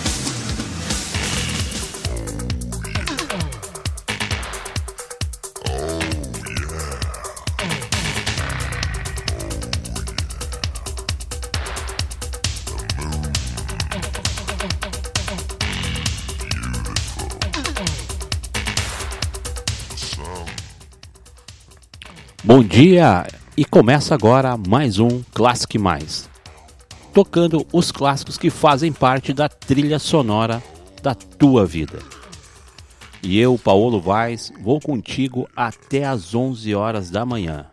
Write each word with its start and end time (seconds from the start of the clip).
Bom 22.54 22.62
dia! 22.62 23.26
E 23.56 23.64
começa 23.64 24.14
agora 24.14 24.58
mais 24.58 24.98
um 24.98 25.22
Classic 25.32 25.78
Mais. 25.78 26.28
Tocando 27.10 27.66
os 27.72 27.90
clássicos 27.90 28.36
que 28.36 28.50
fazem 28.50 28.92
parte 28.92 29.32
da 29.32 29.48
trilha 29.48 29.98
sonora 29.98 30.62
da 31.02 31.14
tua 31.14 31.64
vida. 31.64 32.00
E 33.22 33.38
eu, 33.38 33.58
Paulo 33.58 34.02
Vaz, 34.02 34.52
vou 34.60 34.78
contigo 34.78 35.48
até 35.56 36.04
às 36.04 36.34
11 36.34 36.74
horas 36.74 37.08
da 37.08 37.24
manhã. 37.24 37.64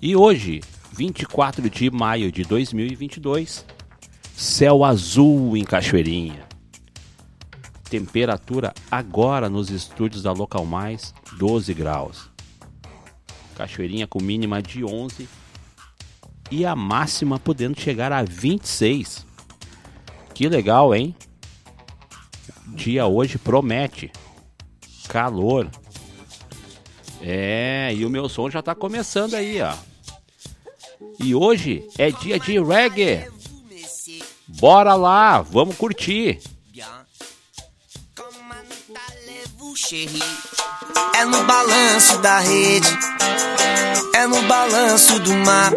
E 0.00 0.14
hoje, 0.14 0.60
24 0.92 1.68
de 1.68 1.90
maio 1.90 2.30
de 2.30 2.44
2022, 2.44 3.66
céu 4.36 4.84
azul 4.84 5.56
em 5.56 5.64
Cachoeirinha. 5.64 6.46
Temperatura 7.90 8.72
agora 8.88 9.50
nos 9.50 9.68
estúdios 9.68 10.22
da 10.22 10.30
Local 10.30 10.64
Mais 10.64 11.12
12 11.36 11.74
graus. 11.74 12.37
Cachoeirinha 13.58 14.06
com 14.06 14.22
mínima 14.22 14.62
de 14.62 14.84
11 14.84 15.28
e 16.48 16.64
a 16.64 16.76
máxima 16.76 17.40
podendo 17.40 17.78
chegar 17.78 18.12
a 18.12 18.22
26. 18.22 19.26
Que 20.32 20.48
legal, 20.48 20.94
hein? 20.94 21.12
Dia 22.68 23.08
hoje 23.08 23.36
promete. 23.36 24.12
Calor. 25.08 25.68
É, 27.20 27.92
e 27.96 28.04
o 28.04 28.10
meu 28.10 28.28
som 28.28 28.48
já 28.48 28.62
tá 28.62 28.76
começando 28.76 29.34
aí, 29.34 29.60
ó. 29.60 29.74
E 31.18 31.34
hoje 31.34 31.84
é 31.98 32.12
dia 32.12 32.38
de 32.38 32.60
reggae. 32.62 33.28
Bora 34.46 34.94
lá, 34.94 35.42
vamos 35.42 35.76
curtir. 35.76 36.40
É 41.14 41.24
no 41.24 41.44
balanço 41.44 42.18
da 42.18 42.40
rede, 42.40 42.98
é 44.12 44.26
no 44.26 44.42
balanço 44.42 45.20
do 45.20 45.32
mar 45.36 45.72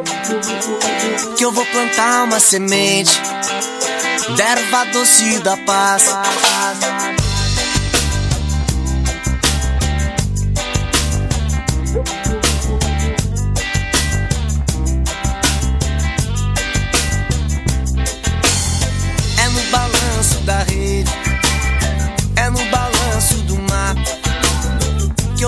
que 1.37 1.45
eu 1.45 1.51
vou 1.51 1.63
plantar 1.67 2.23
uma 2.23 2.39
semente 2.39 3.11
da 4.35 4.43
erva 4.43 4.85
doce 4.85 5.37
da 5.39 5.55
paz. 5.57 6.03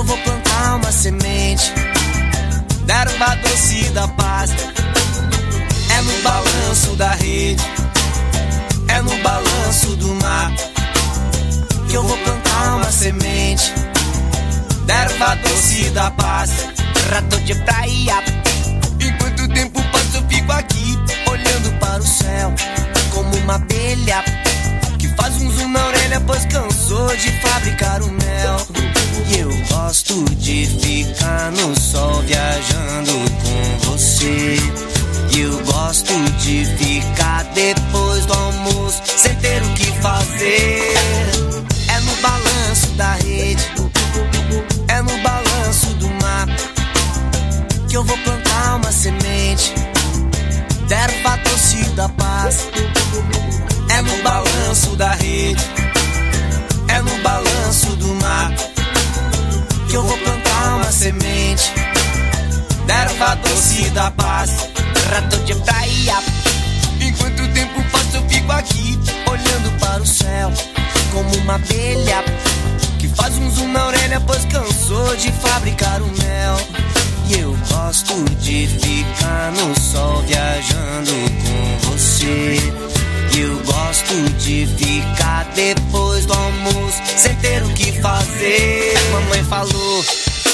Eu 0.04 0.08
vou 0.08 0.18
plantar 0.18 0.76
uma 0.76 0.92
semente 0.92 1.74
da 2.86 2.94
erva 3.02 3.36
doce 3.36 3.90
da 3.92 4.06
paz. 4.10 4.52
É 4.52 6.02
no 6.02 6.22
balanço 6.22 6.96
da 6.98 7.12
rede, 7.12 7.64
é 8.90 9.02
no 9.02 9.16
balanço 9.24 9.96
do 9.96 10.14
mar 10.16 10.52
que 11.88 11.96
eu 11.96 12.04
vou 12.04 12.18
plantar 12.18 12.76
uma 12.76 12.92
semente 12.92 13.74
da 14.86 14.94
erva 14.94 15.36
doce 15.36 15.90
da 15.92 16.12
paz. 16.12 16.52
Rato 17.10 17.40
de 17.42 17.56
praia, 17.56 18.24
enquanto 19.00 19.44
o 19.44 19.48
tempo 19.48 19.82
passa 19.92 20.18
eu 20.18 20.24
fico 20.28 20.52
aqui 20.52 21.00
olhando 21.32 21.80
para 21.80 22.02
o 22.02 22.06
céu 22.06 22.54
como 23.14 23.36
uma 23.38 23.56
abelha 23.56 24.24
que 25.00 25.08
faz 25.16 25.36
um 25.42 25.52
zoom 25.52 25.70
na 25.70 25.86
orelha 25.88 26.22
pois 26.26 26.46
cansou 26.46 27.16
de 27.16 27.32
fabricar 27.42 28.02
o 28.02 28.12
mel. 28.12 29.03
E 29.30 29.40
eu 29.40 29.50
gosto 29.68 30.24
de 30.36 30.66
ficar 30.66 31.52
no 31.52 31.80
sol 31.80 32.22
viajando 32.22 33.12
com 33.44 33.92
você. 33.92 34.58
E 35.32 35.40
eu 35.40 35.64
gosto 35.64 36.14
de 36.40 36.66
ficar 36.78 37.44
depois 37.54 38.26
do 38.26 38.34
almoço 38.34 39.02
sem 39.06 39.36
ter 39.36 39.62
o 39.62 39.74
que 39.74 39.86
fazer. 40.02 40.94
É 41.90 42.00
no 42.00 42.16
balanço 42.22 42.88
da 42.96 43.14
rede, 43.14 43.64
é 44.88 45.02
no 45.02 45.18
balanço 45.22 45.88
do 45.96 46.08
mar 46.22 46.48
que 47.88 47.98
eu 47.98 48.04
vou 48.04 48.18
plantar 48.18 48.76
uma 48.76 48.92
semente. 48.92 49.74
Da 50.88 50.96
erva 50.96 51.38
doce 51.44 51.84
da 51.96 52.10
paz. 52.10 52.68
É 53.90 54.02
no 54.02 54.24
balanço 54.24 54.96
da 54.96 55.12
rede, 55.12 55.64
é 56.88 57.00
no 57.02 57.22
balanço 57.22 57.96
do 57.98 58.08
mar 58.16 58.52
que 59.94 59.98
eu 59.98 60.04
vou 60.04 60.18
plantar 60.18 60.76
uma 60.78 60.92
semente 60.92 61.72
da 62.88 62.96
erva 62.96 63.36
doce 63.36 63.92
da 63.92 64.10
paz. 64.10 64.50
Rato 65.12 65.38
de 65.44 65.54
praia, 65.54 66.18
enquanto 67.00 67.44
o 67.44 67.48
tempo 67.50 67.84
passa 67.92 68.18
eu 68.18 68.28
fico 68.28 68.52
aqui 68.52 69.00
olhando 69.30 69.80
para 69.80 70.02
o 70.02 70.06
céu 70.06 70.52
como 71.12 71.30
uma 71.44 71.56
abelha 71.56 72.24
que 72.98 73.08
faz 73.08 73.38
um 73.38 73.52
zoom 73.52 73.68
na 73.68 73.86
orelha 73.86 74.20
pois 74.26 74.44
cansou 74.46 75.16
de 75.16 75.32
fabricar 75.32 76.02
o 76.02 76.08
mel. 76.08 76.58
E 77.30 77.40
eu 77.40 77.56
gosto 77.70 78.16
de 78.40 78.66
ficar 78.66 79.52
no 79.52 79.80
sol 79.80 80.24
viajando 80.24 81.12
com 81.44 81.92
você. 81.92 82.93
Eu 83.36 83.58
gosto 83.64 84.14
de 84.38 84.68
ficar 84.78 85.44
depois 85.56 86.24
do 86.28 86.34
almoço 86.34 87.02
sem 87.18 87.36
ter 87.38 87.64
o 87.64 87.70
que 87.70 87.92
fazer. 87.94 88.94
Mamãe 89.12 89.44
falou, 89.44 90.06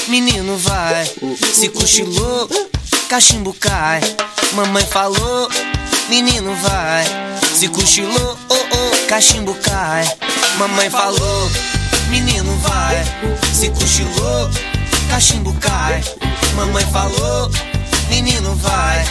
menino 0.08 0.56
vai, 0.56 1.04
se 1.52 1.68
cochilou, 1.68 2.48
cachimbo 3.08 3.52
cai. 3.60 4.00
Mamãe 4.54 4.82
falou, 4.86 5.50
menino 6.08 6.54
vai, 6.54 7.04
se 7.54 7.68
cochilou, 7.68 8.38
oh 8.48 8.54
oh, 8.54 9.06
cachimbo 9.08 9.54
cai. 9.56 10.04
Mamãe 10.56 10.88
falou, 10.88 11.50
menino 12.08 12.56
vai, 12.60 13.04
se 13.52 13.68
cochilou, 13.68 14.48
cachimbo 15.10 15.52
cai. 15.60 16.02
Mamãe 16.56 16.86
falou, 16.86 17.50
menino 18.08 18.54
vai, 18.56 19.04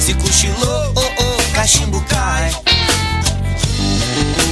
se 0.00 0.14
cochilou, 0.14 0.92
oh 0.94 1.00
oh, 1.00 1.54
cachimbo 1.54 2.00
cai. 2.02 2.65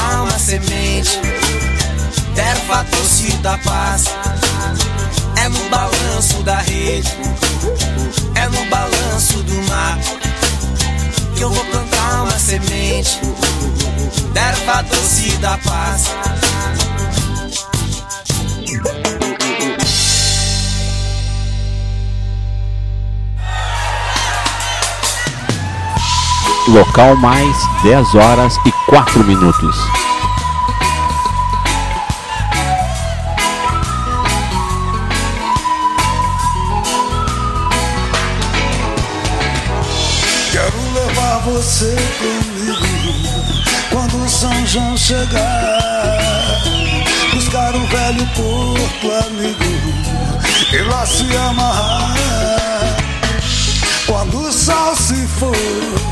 plantar 0.00 0.22
uma 0.22 0.38
semente. 0.38 1.20
da 2.34 2.42
Erva 2.42 2.84
doce 2.84 3.32
da 3.38 3.58
paz. 3.58 4.04
É 5.36 5.48
no 5.48 5.68
balanço 5.70 6.42
da 6.42 6.56
rede, 6.56 7.10
é 8.34 8.48
no 8.48 8.64
balanço 8.66 9.42
do 9.42 9.62
mar 9.68 9.98
que 11.34 11.42
eu 11.42 11.50
vou 11.50 11.64
plantar 11.64 12.22
uma 12.22 12.38
semente. 12.38 13.20
Erva 14.34 14.82
doce 14.82 15.36
da 15.38 15.58
paz. 15.58 16.04
local 26.68 27.16
mais 27.16 27.56
10 27.82 28.14
horas 28.14 28.56
e 28.66 28.72
4 28.86 29.24
minutos. 29.24 29.76
Quero 40.52 40.92
levar 40.94 41.38
você 41.40 41.96
comigo 42.18 42.90
quando 43.90 44.28
São 44.28 44.66
João 44.66 44.96
chegar. 44.96 45.78
Buscar 47.32 47.74
um 47.74 47.86
velho 47.86 48.26
corpo 48.34 49.26
amigo 49.26 50.10
e 50.72 50.82
lá 50.82 51.06
se 51.06 51.36
amarrar. 51.36 52.14
Quando 54.06 54.40
o 54.40 54.52
sol 54.52 54.94
se 54.96 55.26
for 55.26 56.09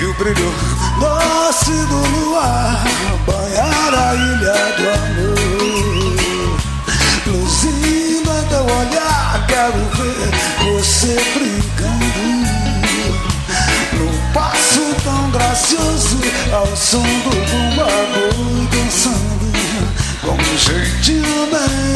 e 0.00 0.04
o 0.06 0.14
brilho 0.14 0.54
doce 0.98 1.72
do 1.72 1.96
luar 1.96 2.82
banhar 3.26 3.94
a 3.94 4.14
ilha 4.14 4.54
do 4.76 4.88
amor. 4.88 6.16
Luzindo 7.26 8.30
teu 8.48 8.64
olhar, 8.64 9.46
quero 9.46 9.78
ver 9.96 10.30
você 10.64 11.14
brincando. 11.34 12.20
Num 13.92 14.32
passo 14.32 14.94
tão 15.04 15.30
gracioso 15.30 16.18
ao 16.52 16.76
som 16.76 17.02
do 17.02 17.30
bumba 17.50 17.86
boi 18.14 18.68
dançando 18.72 19.52
com 20.22 20.32
um 20.32 20.58
jeitinho 20.58 21.46
bem 21.50 21.89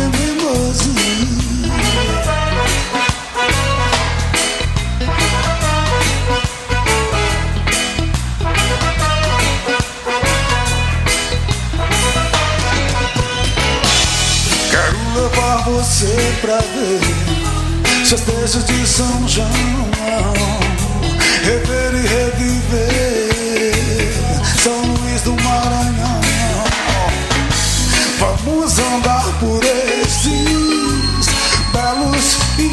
pra 16.45 16.59
ver 16.59 17.01
festejos 18.05 18.65
de 18.67 18.87
São 18.87 19.27
João, 19.27 19.49
rever 21.43 21.95
e 21.95 22.07
reviver 22.07 23.33
São 24.63 24.79
Luís 24.79 25.23
do 25.23 25.33
Maranhão. 25.43 26.21
Vamos 28.19 28.79
andar 28.79 29.25
por 29.41 29.65
esses 29.65 31.27
belos 31.73 32.37
e 32.59 32.69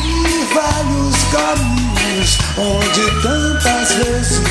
velhos 0.53 1.15
caminhos 1.31 2.39
onde 2.57 3.03
tantas 3.21 3.93
vezes 3.93 4.41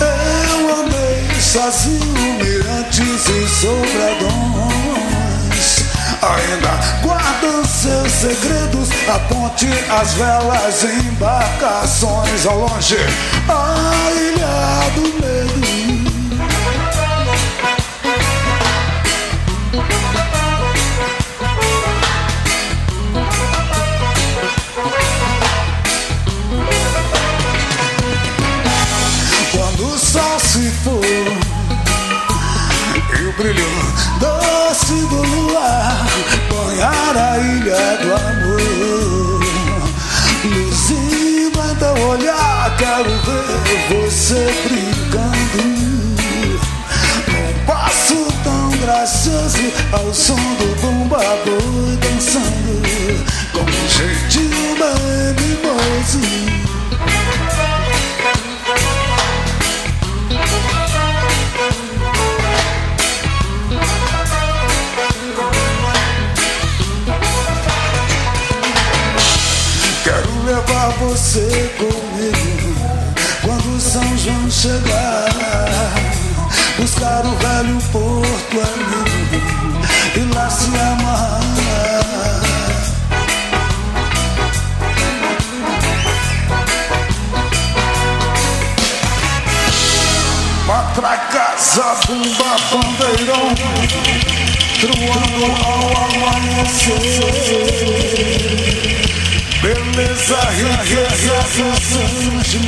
eu 0.00 0.80
andei 0.80 1.40
sozinho, 1.40 2.34
mirantes 2.42 3.26
e 3.26 3.48
sobradões. 3.48 4.75
Ainda 6.26 6.70
guardam 7.02 7.64
seus 7.64 8.10
segredos, 8.10 8.88
a 9.08 9.18
ponte, 9.28 9.68
as 9.88 10.14
velas, 10.14 10.82
embarcações 10.82 12.44
ao 12.46 12.58
longe, 12.58 12.96
a 13.48 14.10
ilha 14.10 14.90
do 14.96 15.02
medo. 15.22 15.45
Você 44.26 44.44
brincando. 44.64 45.62
Num 47.28 47.64
passo 47.64 48.26
tão 48.42 48.70
gracioso 48.78 49.72
ao 49.92 50.12
som 50.12 50.34
do 50.34 50.80
bumba 50.80 51.18
boi 51.44 51.96
dançando 52.00 52.82
com 53.52 53.60
um 53.60 53.88
jeitinho. 53.88 54.56
Quero 70.02 70.44
levar 70.44 70.90
você 70.98 71.70
comigo 71.78 72.55
São 73.96 74.18
João 74.18 74.50
chegar. 74.50 75.24
Buscar 76.76 77.24
o 77.24 77.34
velho 77.36 77.78
porto 77.90 78.60
amigo 78.60 79.40
e 80.14 80.34
lá 80.34 80.50
se 80.50 80.66
amarrar. 80.66 81.40
Matraca, 90.66 91.56
zabumba, 91.58 92.56
bandeirão 92.70 93.54
Truando 94.78 95.46
ao 95.64 95.84
amanhecer 96.04 97.56
Beleza, 99.62 100.36
riqueza, 100.50 101.36
São 101.50 102.04
João 102.44 102.66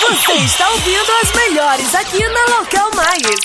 Você 0.00 0.32
está 0.34 0.70
ouvindo 0.70 1.12
as 1.22 1.32
melhores 1.32 1.94
aqui 1.94 2.22
na 2.28 2.58
Local 2.58 2.90
Mais. 2.94 3.43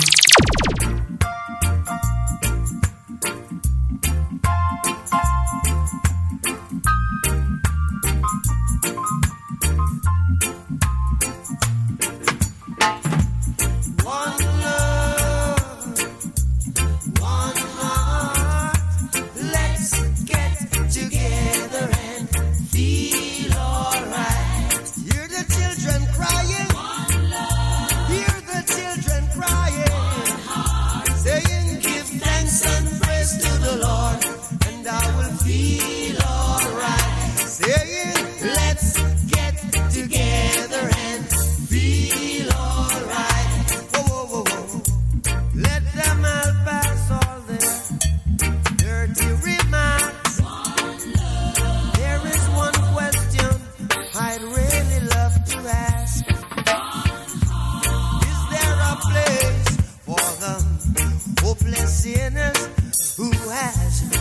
Sinners 61.99 63.17
who 63.17 63.29
has 63.49 64.18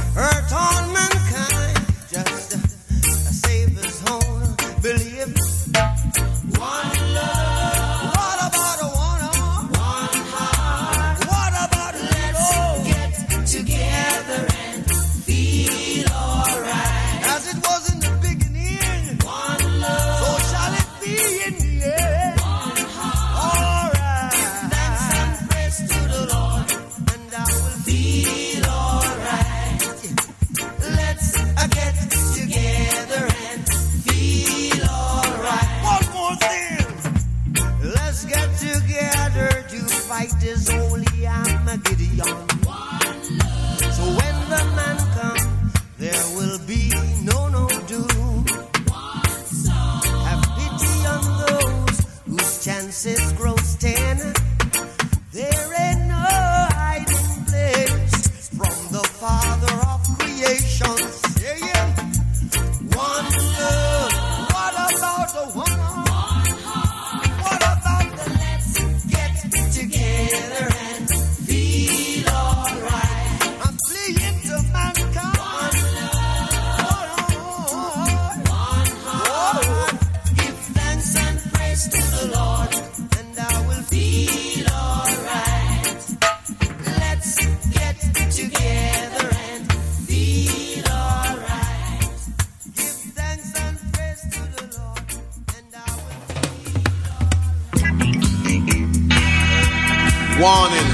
warning. 100.41 100.91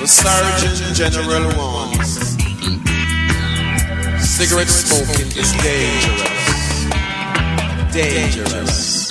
The 0.00 0.06
Surgeon 0.06 0.94
General 0.94 1.44
warns. 1.56 2.10
Cigarette 4.24 4.68
smoking 4.68 5.28
is 5.36 5.52
dangerous. 5.60 6.86
Dangerous. 7.92 9.10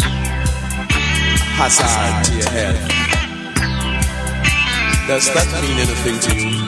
Hazard 1.58 2.26
to 2.26 2.32
your 2.38 2.50
health. 2.50 2.88
Does 5.08 5.26
that 5.34 5.48
mean 5.62 5.78
anything 5.78 6.18
to 6.26 6.32
you? 6.36 6.68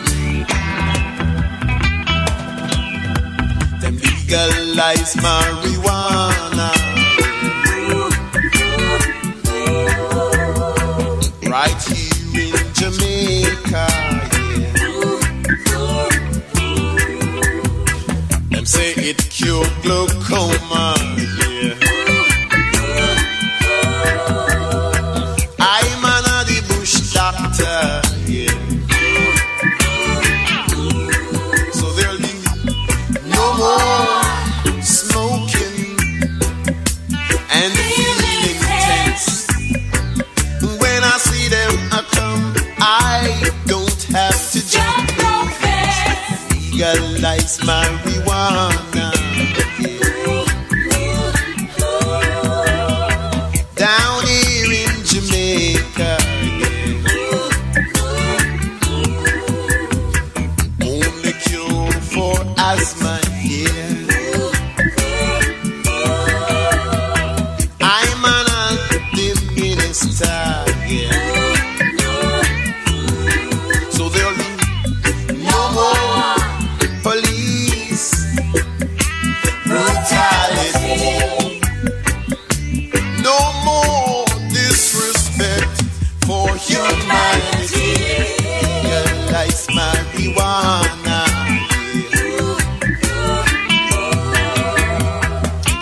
Them 3.82 3.96
legalize 3.98 5.15
marijuana. 5.15 6.49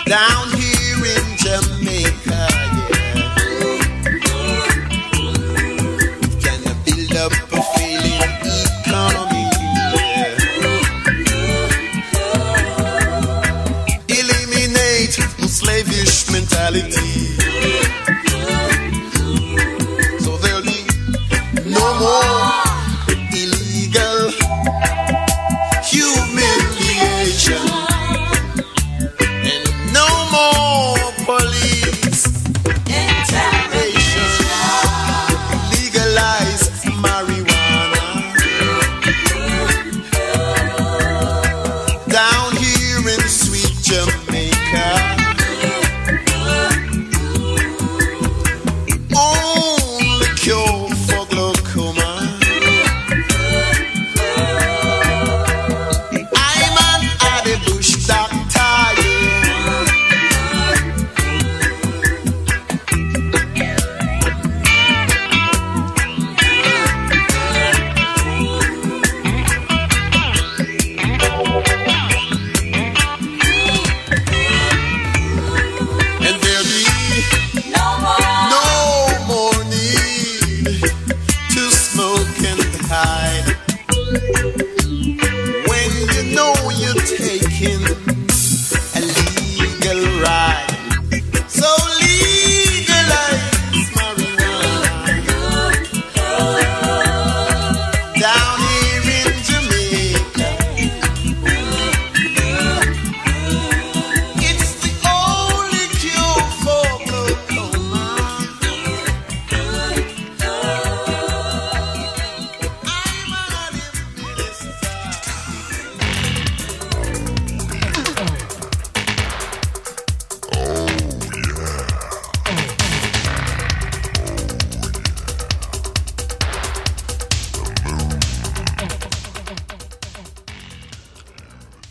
down 0.08 0.47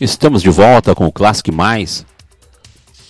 Estamos 0.08 0.40
de 0.40 0.48
volta 0.48 0.94
com 0.94 1.06
o 1.06 1.12
Classic 1.12 1.52
Mais, 1.52 2.06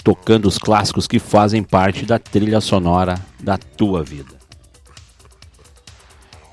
tocando 0.03 0.49
os 0.49 0.59
clássicos 0.59 1.07
que 1.07 1.21
fazem 1.21 1.63
parte 1.63 2.05
da 2.05 2.19
trilha 2.19 2.61
sonora 2.61 3.15
da 3.39 3.57
tua 3.57 4.03
vida. 4.03 4.35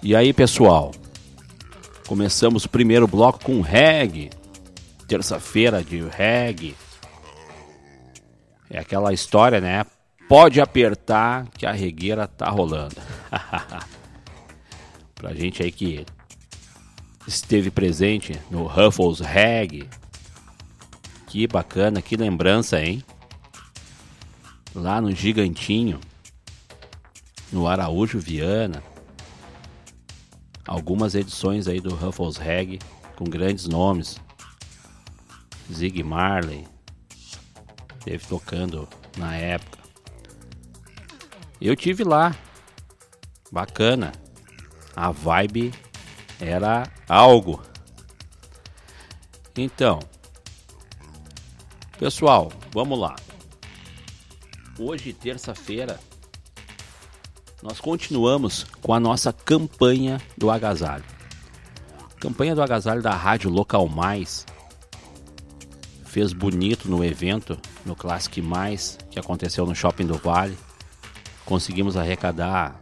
E 0.03 0.15
aí, 0.15 0.31
pessoal? 0.31 0.91
Começamos 2.07 2.63
o 2.63 2.69
primeiro 2.69 3.07
bloco 3.07 3.43
com 3.43 3.59
reggae. 3.59 4.29
Terça-feira 5.07 5.83
de 5.83 6.03
reggae. 6.07 6.75
É 8.69 8.77
aquela 8.77 9.11
história, 9.13 9.59
né? 9.59 9.83
Pode 10.29 10.61
apertar 10.61 11.47
que 11.57 11.65
a 11.65 11.71
regueira 11.71 12.27
tá 12.27 12.51
rolando. 12.51 12.97
pra 15.15 15.33
gente 15.33 15.63
aí 15.63 15.71
que 15.71 16.05
esteve 17.27 17.71
presente 17.71 18.39
no 18.51 18.67
Ruffles 18.67 19.19
Reggae. 19.21 19.89
Que 21.35 21.47
bacana, 21.47 22.01
que 22.01 22.15
lembrança, 22.15 22.79
hein? 22.79 23.03
Lá 24.73 25.01
no 25.01 25.11
Gigantinho, 25.11 25.99
no 27.51 27.67
Araújo 27.67 28.17
Viana. 28.19 28.81
Algumas 30.65 31.13
edições 31.13 31.67
aí 31.67 31.81
do 31.81 31.93
Ruffles 31.93 32.37
Reggae 32.37 32.79
com 33.17 33.25
grandes 33.25 33.67
nomes. 33.67 34.17
Zig 35.69 36.01
Marley 36.03 36.65
esteve 37.99 38.25
tocando 38.27 38.87
na 39.17 39.35
época. 39.35 39.79
Eu 41.59 41.75
tive 41.75 42.05
lá. 42.05 42.33
Bacana. 43.51 44.13
A 44.95 45.11
vibe 45.11 45.73
era 46.39 46.89
algo. 47.09 47.61
Então, 49.57 49.99
pessoal, 51.97 52.51
vamos 52.71 52.99
lá. 52.99 53.15
Hoje, 54.77 55.13
terça-feira, 55.13 55.99
nós 57.63 57.79
continuamos 57.79 58.65
com 58.81 58.93
a 58.93 58.99
nossa 58.99 59.31
campanha 59.31 60.21
do 60.37 60.51
agasalho. 60.51 61.05
Campanha 62.19 62.55
do 62.55 62.61
agasalho 62.61 63.01
da 63.01 63.11
Rádio 63.11 63.49
Local 63.49 63.87
Mais. 63.87 64.45
Fez 66.05 66.33
bonito 66.33 66.89
no 66.89 67.03
evento, 67.03 67.59
no 67.85 67.95
Classic 67.95 68.41
Mais, 68.41 68.97
que 69.09 69.19
aconteceu 69.19 69.65
no 69.65 69.75
Shopping 69.75 70.05
do 70.05 70.17
Vale. 70.17 70.57
Conseguimos 71.45 71.97
arrecadar 71.97 72.79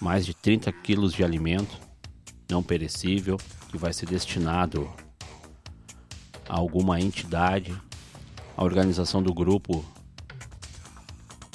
mais 0.00 0.24
de 0.26 0.34
30 0.34 0.70
quilos 0.72 1.12
de 1.12 1.24
alimento 1.24 1.86
não 2.50 2.62
perecível 2.62 3.38
que 3.68 3.76
vai 3.76 3.92
ser 3.92 4.06
destinado 4.06 4.88
a 6.48 6.56
alguma 6.56 7.00
entidade. 7.00 7.74
A 8.56 8.64
organização 8.64 9.22
do 9.22 9.34
grupo 9.34 9.84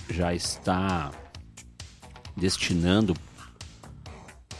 já 0.09 0.33
está 0.33 1.11
destinando 2.35 3.15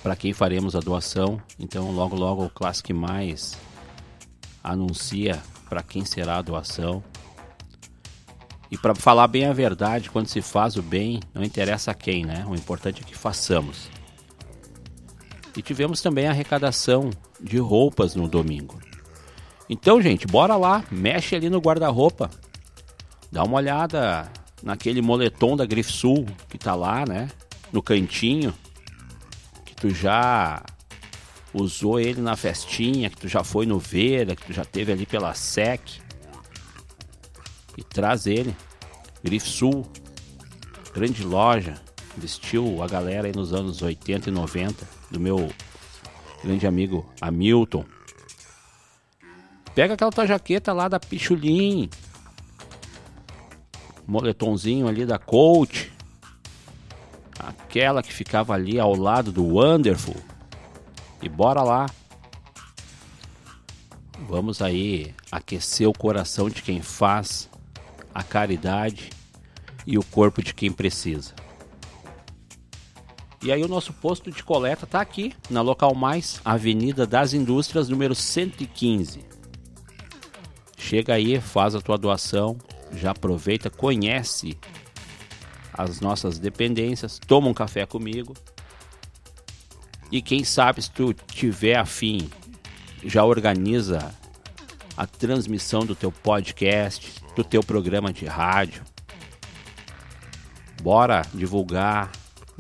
para 0.02 0.16
quem 0.16 0.34
faremos 0.34 0.76
a 0.76 0.80
doação. 0.80 1.42
Então, 1.60 1.92
logo 1.92 2.16
logo 2.16 2.46
o 2.46 2.50
Classic 2.50 2.92
Mais 2.94 3.58
anuncia 4.64 5.42
para 5.70 5.84
quem 5.84 6.06
será 6.06 6.38
a 6.38 6.42
doação. 6.42 7.04
E 8.70 8.78
para 8.78 8.96
falar 8.96 9.28
bem 9.28 9.46
a 9.46 9.54
verdade, 9.54 10.10
quando 10.10 10.28
se 10.28 10.42
faz 10.42 10.78
o 10.78 10.82
bem, 10.82 11.20
não 11.34 11.44
interessa 11.44 11.94
quem, 11.94 12.26
né? 12.26 12.46
O 12.48 12.56
importante 12.56 13.02
é 13.02 13.06
que 13.06 13.16
façamos. 13.16 13.90
E 15.56 15.62
tivemos 15.62 16.02
também 16.02 16.28
a 16.28 16.32
arrecadação 16.32 17.10
de 17.40 17.58
roupas 17.58 18.16
no 18.16 18.30
domingo. 18.30 18.80
Então, 19.74 20.02
gente, 20.02 20.28
bora 20.28 20.58
lá, 20.58 20.84
mexe 20.92 21.34
ali 21.34 21.50
no 21.50 21.60
guarda-roupa. 21.60 22.30
Dá 23.32 23.42
uma 23.42 23.56
olhada 23.56 24.30
naquele 24.62 25.02
moletom 25.02 25.56
da 25.56 25.66
Sul 25.82 26.26
que 26.50 26.58
tá 26.58 26.76
lá, 26.76 27.06
né? 27.06 27.30
No 27.72 27.82
cantinho. 27.82 28.54
Que 29.66 29.74
tu 29.74 29.90
já 29.90 30.62
usou 31.54 32.02
ele 32.02 32.20
na 32.20 32.36
festinha, 32.36 33.10
que 33.10 33.16
tu 33.16 33.30
já 33.30 33.46
foi 33.46 33.66
no 33.66 33.80
Vera, 33.80 34.36
que 34.36 34.46
tu 34.46 34.52
já 34.52 34.66
teve 34.66 34.92
ali 34.92 35.06
pela 35.06 35.34
SEC. 35.34 36.02
E 37.78 37.82
traz 37.82 38.28
ele. 38.28 38.54
Sul, 39.40 39.90
grande 40.94 41.24
loja, 41.24 41.76
vestiu 42.18 42.84
a 42.84 42.88
galera 42.88 43.28
aí 43.28 43.34
nos 43.34 43.54
anos 43.54 43.82
80 43.82 44.28
e 44.28 44.34
90, 44.34 44.86
do 45.10 45.18
meu 45.18 45.50
grande 46.44 46.68
amigo 46.68 47.10
Hamilton. 47.22 47.86
Pega 49.74 49.94
aquela 49.94 50.12
tua 50.12 50.28
jaqueta 50.28 50.74
lá 50.74 50.88
da 50.88 51.00
Pichulin, 51.00 51.90
moletomzinho 54.06 54.88
ali 54.88 55.06
da 55.06 55.18
Coach, 55.18 55.92
aquela 57.40 58.04
que 58.04 58.14
ficava 58.14 58.54
ali 58.54 58.80
ao 58.80 58.96
lado 58.96 59.32
do 59.32 59.46
Wonderful, 59.46 60.18
e 61.22 61.30
bora 61.30 61.64
lá. 61.64 61.86
Vamos 64.28 64.62
aí 64.62 65.16
aquecer 65.32 65.88
o 65.88 65.94
coração 65.94 66.50
de 66.50 66.62
quem 66.62 66.82
faz 66.82 67.50
a 68.14 68.22
caridade 68.22 69.10
e 69.88 69.98
o 69.98 70.04
corpo 70.04 70.44
de 70.44 70.54
quem 70.54 70.72
precisa. 70.72 71.34
E 73.42 73.52
aí 73.52 73.64
o 73.64 73.68
nosso 73.68 73.92
posto 73.94 74.30
de 74.30 74.44
coleta 74.44 74.86
está 74.86 75.02
aqui, 75.02 75.34
na 75.50 75.62
Local 75.62 75.96
Mais, 75.96 76.40
Avenida 76.46 77.08
das 77.08 77.34
Indústrias, 77.34 77.90
número 77.90 78.14
115. 78.14 79.32
Chega 80.82 81.14
aí, 81.14 81.40
faz 81.40 81.76
a 81.76 81.80
tua 81.80 81.96
doação, 81.96 82.58
já 82.92 83.12
aproveita, 83.12 83.70
conhece 83.70 84.58
as 85.72 86.02
nossas 86.02 86.40
dependências, 86.40 87.20
toma 87.20 87.48
um 87.48 87.54
café 87.54 87.86
comigo. 87.86 88.34
E 90.12 90.24
quem 90.24 90.44
sabe 90.44 90.82
se 90.82 90.90
tu 90.90 91.14
tiver 91.14 91.78
afim, 91.78 92.28
já 93.06 93.24
organiza 93.24 94.14
a 94.98 95.06
transmissão 95.06 95.86
do 95.86 95.96
teu 95.96 96.12
podcast, 96.12 97.14
do 97.36 97.44
teu 97.44 97.64
programa 97.64 98.12
de 98.12 98.26
rádio. 98.26 98.84
Bora 100.82 101.22
divulgar 101.32 102.12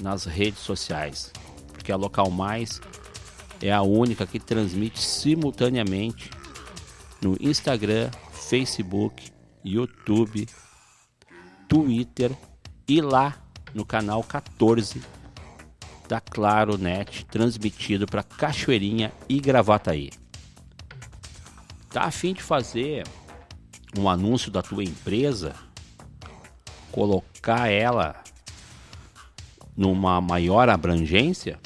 nas 0.02 0.26
redes 0.26 0.60
sociais, 0.60 1.34
porque 1.74 1.92
a 1.92 1.98
Local 1.98 2.30
Mais 2.30 2.80
é 3.62 3.74
a 3.74 3.82
única 3.82 4.28
que 4.28 4.40
transmite 4.40 5.02
simultaneamente 5.02 6.30
no 7.22 7.38
Instagram, 7.40 8.10
Facebook, 8.32 9.32
YouTube, 9.64 10.48
Twitter 11.68 12.32
e 12.88 13.00
lá 13.00 13.38
no 13.74 13.86
canal 13.86 14.24
14 14.24 15.02
da 16.08 16.20
Claro 16.20 16.78
Net, 16.78 17.26
transmitido 17.26 18.06
para 18.06 18.24
Cachoeirinha 18.24 19.14
e 19.30 19.40
Gravataí. 19.40 20.10
Tá 21.90 22.04
a 22.04 22.12
fim 22.12 22.34
de 22.34 22.42
fazer 22.42 23.08
um 23.98 24.10
anúncio 24.10 24.52
da 24.52 24.62
tua 24.62 24.84
empresa, 24.84 25.56
colocar 26.92 27.70
ela 27.70 28.22
numa 29.76 30.20
maior 30.20 30.68
abrangência, 30.70 31.60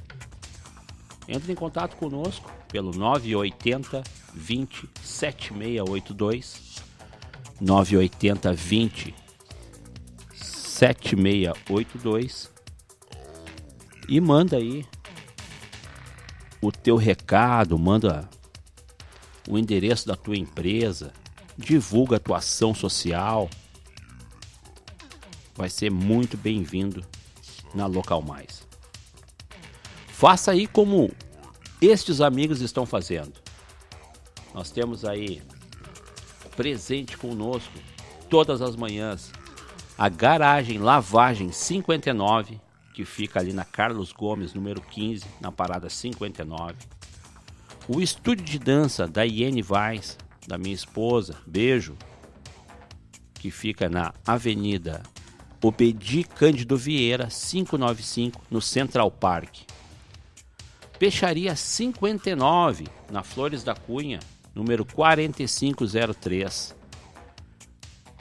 entre 1.28 1.52
em 1.52 1.56
contato 1.56 1.96
conosco 1.96 2.52
pelo 2.68 2.92
980 2.92 4.04
20 4.36 4.90
7682 5.02 6.84
980 7.62 8.54
20 8.54 9.16
7682 10.34 12.54
e 14.08 14.20
manda 14.20 14.58
aí 14.58 14.86
o 16.62 16.72
teu 16.72 16.96
recado, 16.96 17.78
manda 17.78 18.30
o 19.48 19.58
endereço 19.58 20.08
da 20.08 20.16
tua 20.16 20.36
empresa, 20.36 21.14
divulga 21.58 22.18
a 22.18 22.20
tua 22.20 22.38
ação 22.38 22.74
social. 22.74 23.50
Vai 25.56 25.70
ser 25.70 25.90
muito 25.90 26.38
bem-vindo 26.38 27.04
na 27.74 27.86
Local 27.86 28.22
Mais. 28.22 28.64
Faça 30.08 30.52
aí 30.52 30.68
como 30.68 31.12
estes 31.82 32.22
amigos 32.22 32.62
estão 32.62 32.86
fazendo. 32.86 33.45
Nós 34.56 34.72
temos 34.72 35.04
aí 35.04 35.42
presente 36.56 37.18
conosco 37.18 37.74
todas 38.30 38.62
as 38.62 38.74
manhãs 38.78 39.30
a 39.98 40.08
garagem 40.08 40.78
Lavagem 40.78 41.52
59, 41.52 42.62
que 42.94 43.04
fica 43.04 43.42
ali 43.42 43.52
na 43.52 43.66
Carlos 43.66 44.14
Gomes, 44.14 44.54
número 44.54 44.80
15, 44.80 45.26
na 45.42 45.52
parada 45.52 45.90
59. 45.90 46.78
O 47.90 48.00
estúdio 48.00 48.46
de 48.46 48.58
dança 48.58 49.06
da 49.06 49.24
Iene 49.26 49.62
Vaz, 49.62 50.18
da 50.48 50.58
minha 50.58 50.74
esposa, 50.74 51.36
beijo, 51.46 51.98
que 53.34 53.52
fica 53.52 53.90
na 53.90 54.14
Avenida 54.26 55.04
Obedi 55.62 56.24
Cândido 56.24 56.78
Vieira, 56.78 57.28
595, 57.28 58.42
no 58.50 58.62
Central 58.62 59.12
Park. 59.12 59.64
Peixaria 60.98 61.58
59, 61.58 62.88
na 63.12 63.22
Flores 63.22 63.62
da 63.62 63.76
Cunha, 63.76 64.20
número 64.56 64.86
4503. 64.86 66.74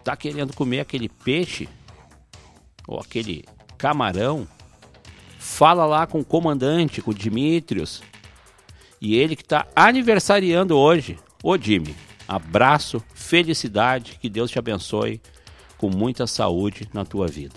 Tá 0.03 0.17
querendo 0.17 0.53
comer 0.53 0.81
aquele 0.81 1.09
peixe 1.09 1.69
ou 2.87 3.01
aquele 3.01 3.45
camarão? 3.79 4.47
Fala 5.39 5.87
lá 5.87 6.07
com 6.07 6.21
o 6.21 6.25
comandante, 6.25 7.01
com 7.01 7.13
o 7.13 7.15
Dimitrios. 7.15 8.03
E 9.01 9.15
ele 9.15 9.37
que 9.37 9.43
está 9.43 9.67
aniversariando 9.77 10.77
hoje. 10.77 11.19
Ô 11.43 11.57
Jimmy, 11.57 11.95
abraço, 12.27 13.03
felicidade, 13.15 14.19
que 14.21 14.29
Deus 14.29 14.51
te 14.51 14.59
abençoe 14.59 15.21
com 15.77 15.91
muita 15.91 16.27
saúde 16.27 16.89
na 16.93 17.05
tua 17.05 17.27
vida. 17.27 17.55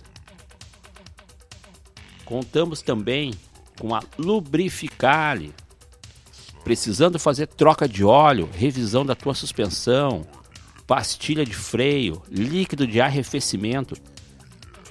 Contamos 2.25 2.81
também 2.81 3.33
com 3.79 3.95
a 3.95 4.01
Lubrificale. 4.17 5.53
Precisando 6.67 7.17
fazer 7.17 7.47
troca 7.47 7.87
de 7.87 8.03
óleo, 8.03 8.49
revisão 8.51 9.05
da 9.05 9.15
tua 9.15 9.33
suspensão, 9.33 10.27
pastilha 10.85 11.45
de 11.45 11.53
freio, 11.53 12.21
líquido 12.29 12.85
de 12.85 12.99
arrefecimento, 12.99 13.95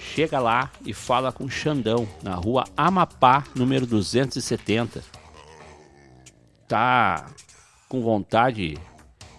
chega 0.00 0.40
lá 0.40 0.72
e 0.86 0.94
fala 0.94 1.30
com 1.30 1.44
o 1.44 1.50
Xandão, 1.50 2.08
na 2.22 2.34
rua 2.34 2.64
Amapá, 2.74 3.44
número 3.54 3.86
270. 3.86 5.04
Tá 6.66 7.26
com 7.90 8.00
vontade 8.00 8.78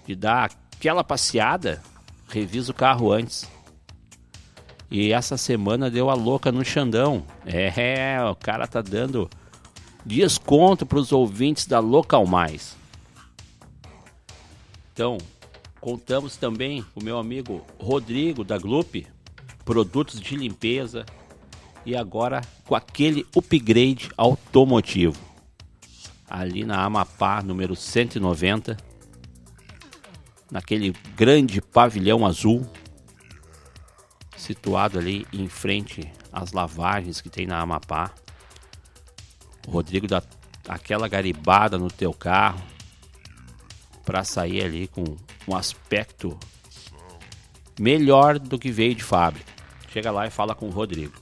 de 0.05 0.15
dar 0.15 0.51
aquela 0.75 1.03
passeada? 1.03 1.81
Revisa 2.29 2.71
o 2.71 2.75
carro 2.75 3.11
antes. 3.11 3.49
E 4.91 5.11
essa 5.11 5.37
semana 5.37 5.89
deu 5.89 6.07
a 6.07 6.13
louca 6.13 6.51
no 6.51 6.63
Xandão. 6.63 7.25
É, 7.47 8.19
o 8.29 8.35
cara 8.35 8.67
tá 8.67 8.83
dando 8.83 9.27
desconto 10.07 10.85
para 10.85 10.97
os 10.97 11.11
ouvintes 11.11 11.67
da 11.67 11.79
Local 11.79 12.25
Mais. 12.25 12.75
Então, 14.93 15.17
contamos 15.79 16.37
também 16.37 16.81
com 16.81 17.01
o 17.01 17.03
meu 17.03 17.19
amigo 17.19 17.63
Rodrigo 17.77 18.43
da 18.43 18.57
Glup, 18.57 19.05
produtos 19.63 20.19
de 20.19 20.35
limpeza 20.35 21.05
e 21.85 21.95
agora 21.95 22.41
com 22.65 22.73
aquele 22.73 23.27
upgrade 23.35 24.09
automotivo. 24.17 25.21
Ali 26.29 26.65
na 26.65 26.83
Amapá, 26.83 27.41
número 27.43 27.75
190, 27.75 28.75
naquele 30.49 30.93
grande 31.15 31.61
pavilhão 31.61 32.25
azul 32.25 32.65
situado 34.35 34.97
ali 34.97 35.27
em 35.33 35.49
frente 35.49 36.09
às 36.31 36.53
lavagens 36.53 37.19
que 37.19 37.29
tem 37.29 37.45
na 37.45 37.59
Amapá. 37.59 38.13
O 39.67 39.71
Rodrigo 39.71 40.07
dá 40.07 40.23
aquela 40.67 41.07
garibada 41.07 41.77
no 41.77 41.91
teu 41.91 42.11
carro 42.11 42.63
para 44.03 44.23
sair 44.23 44.63
ali 44.63 44.87
com 44.87 45.03
um 45.47 45.55
aspecto 45.55 46.35
melhor 47.79 48.39
do 48.39 48.57
que 48.57 48.71
veio 48.71 48.95
de 48.95 49.03
fábrica. 49.03 49.53
Chega 49.91 50.09
lá 50.09 50.25
e 50.25 50.31
fala 50.31 50.55
com 50.55 50.67
o 50.67 50.71
Rodrigo. 50.71 51.13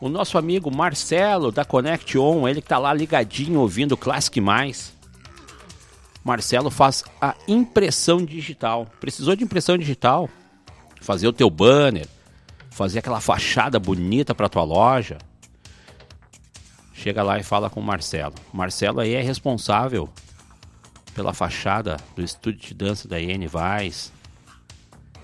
O 0.00 0.08
nosso 0.08 0.38
amigo 0.38 0.74
Marcelo 0.74 1.52
da 1.52 1.64
Connect 1.64 2.16
On, 2.16 2.48
ele 2.48 2.62
tá 2.62 2.78
lá 2.78 2.94
ligadinho 2.94 3.60
ouvindo 3.60 3.96
Classic 3.96 4.40
Mais. 4.40 4.94
Marcelo 6.24 6.70
faz 6.70 7.04
a 7.20 7.34
impressão 7.46 8.24
digital. 8.24 8.86
Precisou 8.98 9.36
de 9.36 9.44
impressão 9.44 9.76
digital? 9.76 10.30
fazer 11.00 11.26
o 11.26 11.32
teu 11.32 11.50
banner, 11.50 12.06
fazer 12.70 12.98
aquela 12.98 13.20
fachada 13.20 13.78
bonita 13.78 14.34
para 14.34 14.48
tua 14.48 14.62
loja. 14.62 15.18
Chega 17.00 17.22
lá 17.22 17.38
e 17.38 17.42
fala 17.42 17.70
com 17.70 17.80
o 17.80 17.82
Marcelo. 17.82 18.34
Marcelo 18.52 19.00
aí 19.00 19.14
é 19.14 19.22
responsável 19.22 20.06
pela 21.14 21.32
fachada 21.32 21.96
do 22.14 22.22
estúdio 22.22 22.60
de 22.60 22.74
dança 22.74 23.08
da 23.08 23.18
IN 23.18 23.46
Vaz 23.46 24.12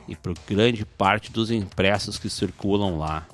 e 0.09 0.17
por 0.17 0.33
grande 0.49 0.87
parte 0.87 1.31
dos 1.31 1.51
impressos 1.51 2.19
que 2.19 2.31
circulam 2.31 2.97
lá. 2.97 3.27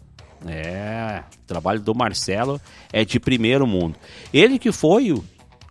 É, 0.44 1.22
o 1.44 1.46
trabalho 1.46 1.78
do 1.78 1.94
Marcelo 1.94 2.60
é 2.92 3.04
de 3.04 3.20
primeiro 3.20 3.64
mundo. 3.64 3.96
Ele 4.34 4.58
que 4.58 4.72
foi 4.72 5.12
o, 5.12 5.24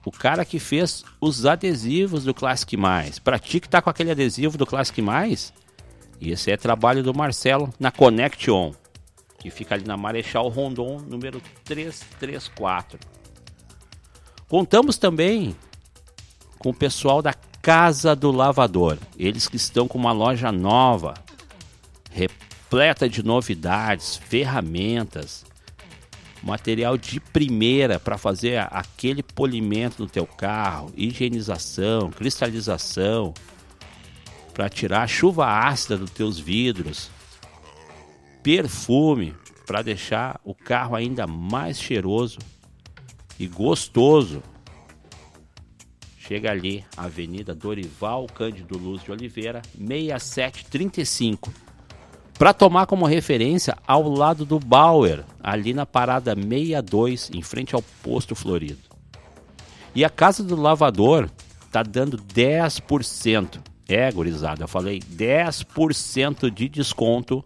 o 0.05 0.11
cara 0.11 0.45
que 0.45 0.57
fez 0.57 1.03
os 1.19 1.45
adesivos 1.45 2.23
do 2.23 2.33
Classic 2.33 2.77
Mais. 2.77 3.19
Pra 3.19 3.37
ti 3.37 3.59
que 3.59 3.67
tá 3.67 3.81
com 3.81 3.89
aquele 3.89 4.11
adesivo 4.11 4.57
do 4.57 4.65
Classic 4.65 5.01
Mais, 5.01 5.51
esse 6.21 6.49
é 6.49 6.55
trabalho 6.55 7.03
do 7.03 7.13
Marcelo 7.13 7.69
na 7.77 7.91
Connection, 7.91 8.71
que 9.41 9.49
fica 9.49 9.73
ali 9.73 9.83
na 9.83 9.97
Marechal 9.97 10.47
Rondon, 10.49 10.99
número 10.99 11.41
334. 11.65 12.99
Contamos 14.47 14.99
também 14.99 15.55
com 16.59 16.69
o 16.69 16.73
pessoal 16.73 17.23
da 17.23 17.33
Casa 17.59 18.15
do 18.15 18.31
Lavador, 18.31 18.99
eles 19.17 19.47
que 19.47 19.55
estão 19.55 19.87
com 19.87 19.97
uma 19.97 20.11
loja 20.11 20.51
nova, 20.51 21.15
repleta 22.11 23.09
de 23.09 23.23
novidades, 23.23 24.15
ferramentas, 24.15 25.43
material 26.43 26.95
de 26.95 27.19
primeira 27.19 27.99
para 27.99 28.19
fazer 28.19 28.67
aquele 28.71 29.23
polimento 29.23 30.03
no 30.03 30.09
teu 30.09 30.27
carro, 30.27 30.93
higienização, 30.95 32.11
cristalização, 32.11 33.33
para 34.53 34.69
tirar 34.69 35.01
a 35.01 35.07
chuva 35.07 35.47
ácida 35.47 35.97
dos 35.97 36.11
teus 36.11 36.39
vidros, 36.39 37.09
perfume 38.43 39.33
para 39.65 39.81
deixar 39.81 40.39
o 40.43 40.53
carro 40.53 40.95
ainda 40.95 41.25
mais 41.27 41.79
cheiroso 41.79 42.39
e 43.39 43.47
gostoso. 43.47 44.43
Chega 46.17 46.51
ali, 46.51 46.85
Avenida 46.95 47.53
Dorival 47.53 48.27
Cândido 48.27 48.77
Luz 48.77 49.03
de 49.03 49.11
Oliveira, 49.11 49.61
6735. 49.77 51.51
Para 52.37 52.53
tomar 52.53 52.85
como 52.85 53.05
referência 53.05 53.77
ao 53.85 54.09
lado 54.09 54.45
do 54.45 54.59
Bauer, 54.59 55.23
ali 55.41 55.73
na 55.73 55.85
parada 55.85 56.33
62, 56.35 57.29
em 57.33 57.41
frente 57.41 57.75
ao 57.75 57.83
posto 58.01 58.33
Florido. 58.33 58.89
E 59.93 60.03
a 60.03 60.09
casa 60.09 60.43
do 60.43 60.55
lavador 60.55 61.29
tá 61.71 61.83
dando 61.83 62.17
10% 62.17 63.61
é, 63.87 64.11
gurizada, 64.11 64.63
eu 64.63 64.67
falei 64.67 64.99
10% 64.99 66.49
de 66.49 66.69
desconto 66.69 67.43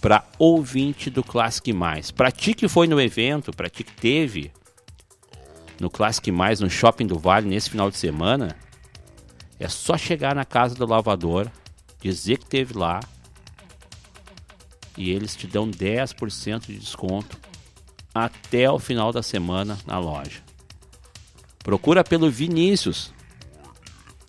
para 0.00 0.24
ouvinte 0.38 1.10
do 1.10 1.22
Classic 1.22 1.72
Mais. 1.72 2.10
Para 2.10 2.30
ti 2.30 2.54
que 2.54 2.68
foi 2.68 2.86
no 2.86 3.00
evento, 3.00 3.52
para 3.52 3.68
ti 3.68 3.82
que 3.82 3.92
teve 3.92 4.52
no 5.80 5.90
Classic 5.90 6.30
Mais 6.30 6.60
no 6.60 6.70
Shopping 6.70 7.06
do 7.06 7.18
Vale 7.18 7.48
nesse 7.48 7.70
final 7.70 7.90
de 7.90 7.96
semana, 7.96 8.56
é 9.58 9.68
só 9.68 9.96
chegar 9.96 10.34
na 10.34 10.44
casa 10.44 10.74
do 10.74 10.86
lavador, 10.86 11.50
dizer 12.00 12.38
que 12.38 12.46
teve 12.46 12.76
lá 12.76 13.00
e 14.96 15.10
eles 15.10 15.36
te 15.36 15.46
dão 15.46 15.70
10% 15.70 16.66
de 16.66 16.78
desconto 16.78 17.38
até 18.14 18.70
o 18.70 18.78
final 18.78 19.12
da 19.12 19.22
semana 19.22 19.78
na 19.86 19.98
loja. 19.98 20.42
Procura 21.58 22.02
pelo 22.02 22.30
Vinícius 22.30 23.12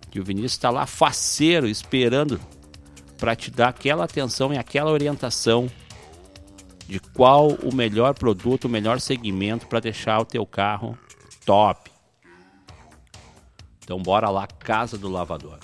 que 0.10 0.20
o 0.20 0.24
Vinícius 0.24 0.54
está 0.54 0.70
lá 0.70 0.86
faceiro, 0.86 1.68
esperando 1.68 2.40
para 3.18 3.36
te 3.36 3.50
dar 3.52 3.70
aquela 3.70 4.06
atenção 4.06 4.54
e 4.54 4.58
aquela 4.58 4.92
orientação 4.92 5.70
de 6.88 7.00
qual 7.00 7.50
o 7.50 7.74
melhor 7.74 8.14
produto, 8.14 8.66
o 8.66 8.70
melhor 8.70 9.00
segmento 9.00 9.68
para 9.68 9.80
deixar 9.80 10.20
o 10.20 10.26
teu 10.26 10.46
carro 10.46 10.98
top. 11.46 11.92
Então 13.84 14.02
bora 14.02 14.30
lá, 14.30 14.48
Casa 14.48 14.98
do 14.98 15.10
Lavador. 15.10 15.60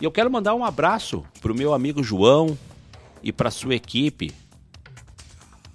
E 0.00 0.04
eu 0.04 0.12
quero 0.12 0.30
mandar 0.30 0.54
um 0.54 0.64
abraço 0.64 1.24
pro 1.40 1.54
meu 1.54 1.74
amigo 1.74 2.02
João 2.02 2.56
e 3.22 3.32
para 3.32 3.50
sua 3.50 3.74
equipe, 3.74 4.32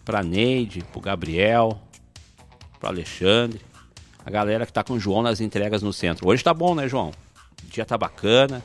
para 0.06 0.24
Neide, 0.24 0.84
pro 0.92 1.02
Gabriel, 1.02 1.82
pro 2.80 2.90
Alexandre, 2.90 3.62
a 4.26 4.30
galera 4.30 4.66
que 4.66 4.74
tá 4.74 4.84
com 4.84 4.94
o 4.94 5.00
João 5.00 5.22
nas 5.22 5.42
entregas 5.42 5.82
no 5.82 5.92
centro. 5.92 6.28
Hoje 6.28 6.44
tá 6.44 6.54
bom, 6.54 6.74
né, 6.74 6.88
João? 6.88 7.12
O 7.64 7.68
dia 7.68 7.86
tá 7.86 7.98
bacana. 7.98 8.64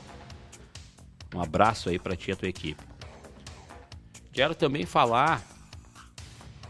Um 1.33 1.41
abraço 1.41 1.89
aí 1.89 1.99
para 1.99 2.15
ti 2.15 2.29
e 2.29 2.33
a 2.33 2.35
tua 2.35 2.49
equipe. 2.49 2.83
Quero 4.31 4.55
também 4.55 4.85
falar 4.85 5.45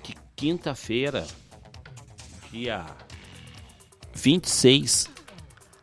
que 0.03 0.15
quinta-feira, 0.35 1.25
dia 2.51 2.85
26, 4.13 5.09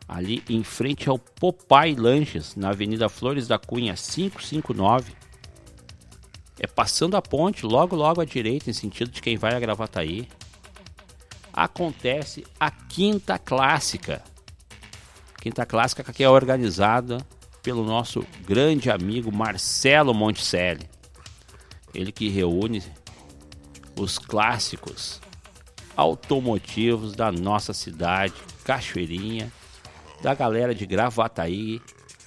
ali 0.07 0.43
em 0.49 0.63
frente 0.63 1.09
ao 1.09 1.17
Popai 1.17 1.95
Lanches, 1.95 2.55
na 2.55 2.69
Avenida 2.69 3.09
Flores 3.09 3.47
da 3.47 3.57
Cunha 3.57 3.95
559, 3.95 5.13
é 6.59 6.67
passando 6.67 7.15
a 7.15 7.21
ponte, 7.21 7.65
logo 7.65 7.95
logo 7.95 8.21
à 8.21 8.25
direita, 8.25 8.69
em 8.69 8.73
sentido 8.73 9.11
de 9.11 9.21
quem 9.21 9.37
vai 9.37 9.53
a 9.53 9.59
Gravataí, 9.59 10.27
acontece 11.53 12.45
a 12.59 12.69
Quinta 12.69 13.39
Clássica 13.39 14.23
Quinta 15.47 15.65
Clássica 15.65 16.03
que 16.11 16.23
é 16.23 16.29
organizada 16.29 17.17
pelo 17.67 17.83
nosso 17.83 18.25
grande 18.45 18.89
amigo 18.89 19.29
Marcelo 19.29 20.13
Monticelli. 20.13 20.89
Ele 21.93 22.13
que 22.13 22.29
reúne 22.29 22.81
os 23.99 24.17
clássicos 24.17 25.19
automotivos 25.93 27.13
da 27.13 27.29
nossa 27.29 27.73
cidade, 27.73 28.35
Cachoeirinha 28.63 29.51
da 30.21 30.33
galera 30.33 30.73
de 30.73 30.85
Gravataí, 30.85 31.81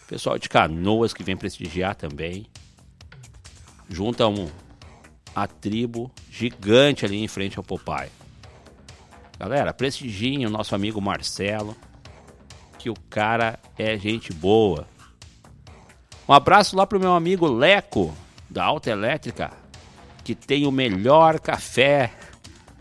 pessoal 0.07 0.39
de 0.39 0.47
Canoas 0.47 1.15
que 1.15 1.25
vem 1.25 1.39
prestigiar 1.39 1.95
também. 1.95 2.45
Junta 3.89 4.29
um, 4.29 4.47
a 5.35 5.47
tribo 5.47 6.11
gigante 6.31 7.07
ali 7.07 7.17
em 7.17 7.29
frente 7.29 7.57
ao 7.57 7.65
Popeye. 7.65 8.11
Galera, 9.39 9.73
prestigiem 9.73 10.45
o 10.45 10.51
nosso 10.51 10.75
amigo 10.75 11.01
Marcelo, 11.01 11.75
que 12.79 12.91
o 12.91 12.95
cara 13.09 13.59
é 13.79 13.97
gente 13.97 14.35
boa. 14.35 14.87
Um 16.29 16.33
abraço 16.33 16.77
lá 16.77 16.87
pro 16.87 17.01
meu 17.01 17.13
amigo 17.15 17.47
Leco, 17.47 18.15
da 18.49 18.65
Alta 18.65 18.91
Elétrica, 18.91 19.51
que 20.23 20.35
tem 20.35 20.67
o 20.67 20.71
melhor 20.71 21.41
café 21.41 22.13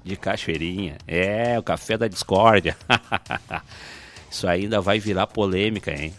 de 0.04 0.16
cachoeirinha. 0.16 0.98
É, 1.08 1.58
o 1.58 1.64
café 1.64 1.98
da 1.98 2.08
discórdia. 2.08 2.78
Isso 4.30 4.48
ainda 4.48 4.80
vai 4.80 5.00
virar 5.00 5.28
polêmica, 5.28 5.92
hein? 5.92 6.14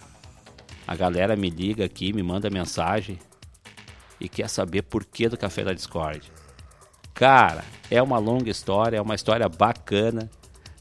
A 0.87 0.97
galera 0.97 1.37
me 1.37 1.51
liga 1.51 1.85
aqui, 1.85 2.13
me 2.13 2.23
manda 2.23 2.51
mensagem 2.51 3.19
e 4.21 4.29
quer 4.29 4.49
saber 4.49 4.83
por 4.83 5.05
que 5.05 5.29
do 5.29 5.37
café 5.37 5.63
da 5.63 5.73
discórdia. 5.73 6.31
Cara, 7.15 7.65
é 7.91 8.03
uma 8.03 8.19
longa 8.19 8.51
história, 8.51 8.97
é 8.97 9.01
uma 9.01 9.15
história 9.15 9.49
bacana, 9.49 10.29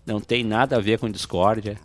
não 0.06 0.19
tem 0.19 0.43
nada 0.43 0.78
a 0.78 0.80
ver 0.80 0.97
com 0.97 1.10
discórdia. 1.10 1.78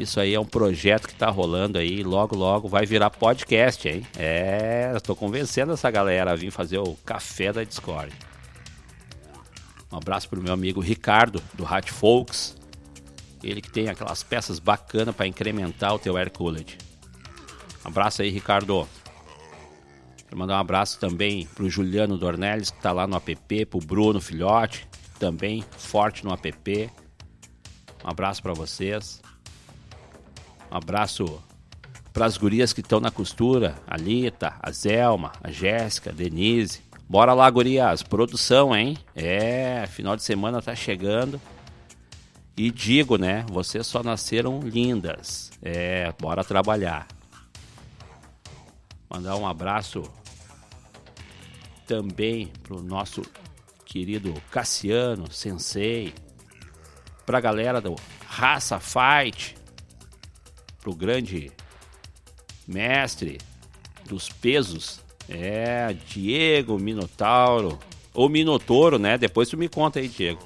Isso 0.00 0.18
aí 0.18 0.32
é 0.32 0.40
um 0.40 0.46
projeto 0.46 1.06
que 1.06 1.14
tá 1.14 1.28
rolando 1.28 1.76
aí, 1.76 2.02
logo 2.02 2.34
logo 2.34 2.66
vai 2.66 2.86
virar 2.86 3.10
podcast, 3.10 3.86
hein? 3.86 4.06
É, 4.18 4.94
estou 4.96 5.14
convencendo 5.14 5.74
essa 5.74 5.90
galera 5.90 6.32
a 6.32 6.34
vir 6.34 6.50
fazer 6.50 6.78
o 6.78 6.94
café 7.04 7.52
da 7.52 7.62
Discord. 7.62 8.10
Um 9.92 9.98
abraço 9.98 10.26
pro 10.26 10.40
meu 10.40 10.54
amigo 10.54 10.80
Ricardo 10.80 11.42
do 11.52 11.66
Hat 11.66 11.92
Folks. 11.92 12.56
Ele 13.42 13.60
que 13.60 13.70
tem 13.70 13.90
aquelas 13.90 14.22
peças 14.22 14.58
bacanas 14.58 15.14
para 15.14 15.26
incrementar 15.26 15.94
o 15.94 15.98
teu 15.98 16.16
air 16.16 16.30
cooled. 16.30 16.78
Um 17.84 17.88
abraço 17.88 18.22
aí, 18.22 18.30
Ricardo. 18.30 18.88
Quero 20.24 20.38
mandar 20.38 20.56
um 20.56 20.60
abraço 20.60 20.98
também 20.98 21.44
pro 21.54 21.68
Juliano 21.68 22.16
Dornelles, 22.16 22.70
que 22.70 22.80
tá 22.80 22.90
lá 22.90 23.06
no 23.06 23.16
app, 23.16 23.66
pro 23.66 23.80
Bruno 23.80 24.18
Filhote, 24.18 24.88
também 25.18 25.62
forte 25.76 26.24
no 26.24 26.32
app. 26.32 26.90
Um 28.02 28.08
abraço 28.08 28.42
para 28.42 28.54
vocês. 28.54 29.20
Um 30.70 30.76
abraço 30.76 31.42
para 32.12 32.26
as 32.26 32.36
gurias 32.36 32.72
que 32.72 32.80
estão 32.80 33.00
na 33.00 33.10
costura, 33.10 33.74
a 33.86 33.96
Lita, 33.96 34.54
a 34.60 34.70
Zelma, 34.70 35.32
a 35.42 35.50
Jéssica, 35.50 36.10
a 36.10 36.12
Denise. 36.12 36.80
Bora 37.08 37.32
lá, 37.32 37.50
gurias, 37.50 38.02
produção, 38.02 38.74
hein? 38.74 38.96
É, 39.14 39.86
final 39.88 40.14
de 40.14 40.22
semana 40.22 40.62
tá 40.62 40.74
chegando. 40.74 41.40
E 42.56 42.70
digo, 42.70 43.16
né, 43.16 43.44
vocês 43.50 43.86
só 43.86 44.02
nasceram 44.02 44.60
lindas. 44.60 45.50
É, 45.62 46.12
bora 46.20 46.44
trabalhar. 46.44 47.06
Mandar 49.08 49.36
um 49.36 49.46
abraço 49.46 50.02
também 51.86 52.52
pro 52.62 52.80
nosso 52.80 53.22
querido 53.84 54.32
Cassiano, 54.52 55.32
sensei, 55.32 56.14
pra 57.26 57.40
galera 57.40 57.80
do 57.80 57.96
Raça 58.24 58.78
Fight, 58.78 59.56
pro 60.80 60.94
grande 60.94 61.52
mestre 62.66 63.38
dos 64.08 64.28
pesos, 64.28 65.00
é, 65.28 65.92
Diego 66.06 66.78
Minotauro, 66.78 67.78
ou 68.12 68.28
Minotouro, 68.28 68.98
né? 68.98 69.16
Depois 69.16 69.48
tu 69.48 69.56
me 69.56 69.68
conta 69.68 70.00
aí, 70.00 70.08
Diego. 70.08 70.40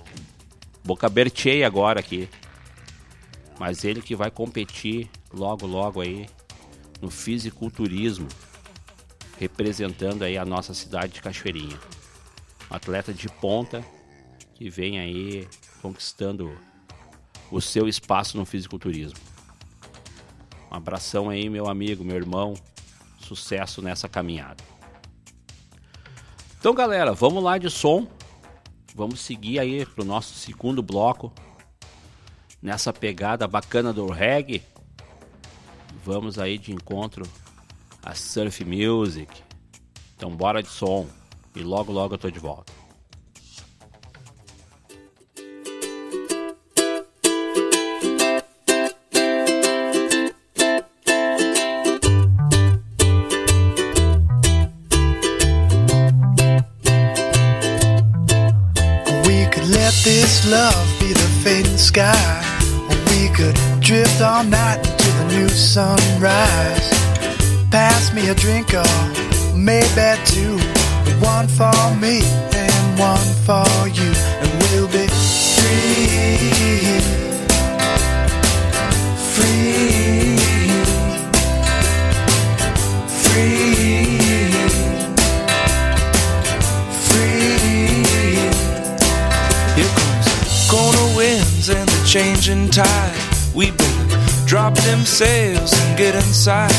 Boca 0.84 1.06
abertei 1.06 1.64
agora 1.64 2.00
aqui. 2.00 2.28
Mas 3.58 3.84
ele 3.84 4.02
que 4.02 4.14
vai 4.14 4.30
competir 4.30 5.08
logo, 5.32 5.66
logo 5.66 6.00
aí 6.00 6.26
no 7.00 7.10
fisiculturismo, 7.10 8.28
representando 9.38 10.22
aí 10.22 10.36
a 10.36 10.44
nossa 10.44 10.74
cidade 10.74 11.14
de 11.14 11.22
Cachoeirinha. 11.22 11.78
Um 12.70 12.74
atleta 12.74 13.14
de 13.14 13.28
ponta 13.28 13.84
que 14.54 14.68
vem 14.68 14.98
aí 14.98 15.48
conquistando 15.80 16.56
o 17.50 17.60
seu 17.60 17.88
espaço 17.88 18.36
no 18.36 18.44
fisiculturismo. 18.44 19.33
Abração 20.74 21.30
aí, 21.30 21.48
meu 21.48 21.68
amigo, 21.68 22.04
meu 22.04 22.16
irmão. 22.16 22.54
Sucesso 23.20 23.80
nessa 23.80 24.08
caminhada. 24.08 24.62
Então, 26.58 26.74
galera, 26.74 27.12
vamos 27.12 27.42
lá 27.42 27.58
de 27.58 27.70
som. 27.70 28.08
Vamos 28.94 29.20
seguir 29.20 29.58
aí 29.58 29.86
pro 29.86 30.04
nosso 30.04 30.34
segundo 30.34 30.82
bloco. 30.82 31.32
Nessa 32.60 32.92
pegada 32.92 33.46
bacana 33.46 33.92
do 33.92 34.06
reggae. 34.08 34.62
Vamos 36.04 36.38
aí 36.38 36.58
de 36.58 36.72
encontro 36.72 37.24
a 38.02 38.14
surf 38.14 38.64
music. 38.64 39.42
Então, 40.16 40.30
bora 40.30 40.62
de 40.62 40.68
som. 40.68 41.06
E 41.54 41.60
logo, 41.60 41.92
logo 41.92 42.14
eu 42.14 42.18
tô 42.18 42.30
de 42.30 42.38
volta. 42.38 42.72
Let 60.44 60.50
love 60.50 61.00
be 61.00 61.12
the 61.12 61.28
fading 61.42 61.76
sky. 61.76 62.42
We 63.10 63.28
could 63.34 63.54
drift 63.80 64.20
all 64.20 64.44
night 64.44 64.78
into 64.78 65.10
the 65.18 65.24
new 65.36 65.48
sunrise. 65.48 66.90
Pass 67.70 68.12
me 68.14 68.28
a 68.28 68.34
drink 68.34 68.74
or 68.74 68.84
maybe 69.54 70.20
two. 70.24 70.58
One 71.20 71.48
for 71.48 71.94
me 72.00 72.22
and 72.54 72.98
one 72.98 73.30
for 73.46 73.88
you. 73.88 74.12
And 74.40 74.62
we'll 74.62 74.88
be. 74.88 75.06
Free. 75.56 77.13
Changing 92.14 92.70
tide. 92.70 93.12
We 93.56 93.72
better 93.72 94.46
drop 94.46 94.76
them 94.86 95.04
sails 95.04 95.72
and 95.72 95.98
get 95.98 96.14
inside. 96.14 96.70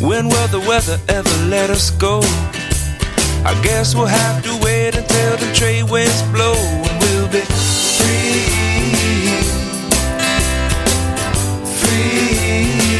When 0.00 0.30
will 0.30 0.48
the 0.48 0.60
weather 0.60 0.98
ever 1.06 1.36
let 1.48 1.68
us 1.68 1.90
go? 1.90 2.20
I 3.44 3.52
guess 3.62 3.94
we'll 3.94 4.06
have 4.06 4.42
to 4.44 4.56
wait 4.64 4.96
until 4.96 5.36
the 5.36 5.52
trade 5.54 5.90
winds 5.90 6.22
blow 6.32 6.54
and 6.54 6.98
we'll 7.02 7.28
be 7.28 7.42
free. 8.00 8.46
Free. 11.82 12.93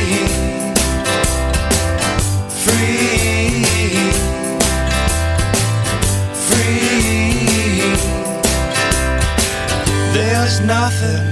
Nothing 10.67 11.25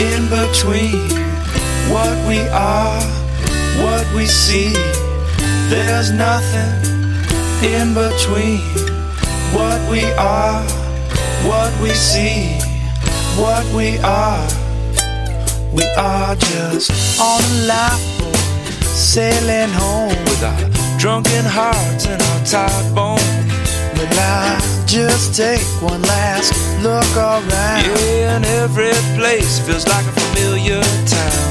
in 0.00 0.28
between 0.28 1.10
what 1.92 2.16
we 2.26 2.40
are, 2.48 3.00
what 3.82 4.06
we 4.14 4.26
see. 4.26 4.72
There's 5.68 6.10
nothing 6.12 6.72
in 7.62 7.94
between 7.94 8.60
what 9.52 9.80
we 9.90 10.04
are, 10.12 10.62
what 11.44 11.72
we 11.82 11.90
see, 11.90 12.58
what 13.36 13.64
we 13.74 13.98
are. 13.98 14.46
We 15.72 15.84
are 15.98 16.34
just 16.36 17.20
on 17.20 17.42
a 17.42 17.66
lifeboat, 17.66 18.36
sailing 18.82 19.72
home 19.72 20.24
with 20.24 20.42
our 20.42 20.98
drunken 20.98 21.44
hearts 21.44 22.06
and 22.06 22.22
our 22.22 22.44
tired 22.44 22.94
bones. 22.94 23.37
Will 23.98 24.06
I 24.06 24.84
just 24.86 25.34
take 25.34 25.60
one 25.82 26.00
last 26.02 26.54
look 26.84 27.16
around? 27.16 27.50
Yeah, 27.50 28.36
and 28.36 28.44
every 28.46 28.92
place 29.18 29.58
feels 29.58 29.88
like 29.88 30.06
a 30.06 30.12
familiar 30.12 30.80
town. 31.04 31.47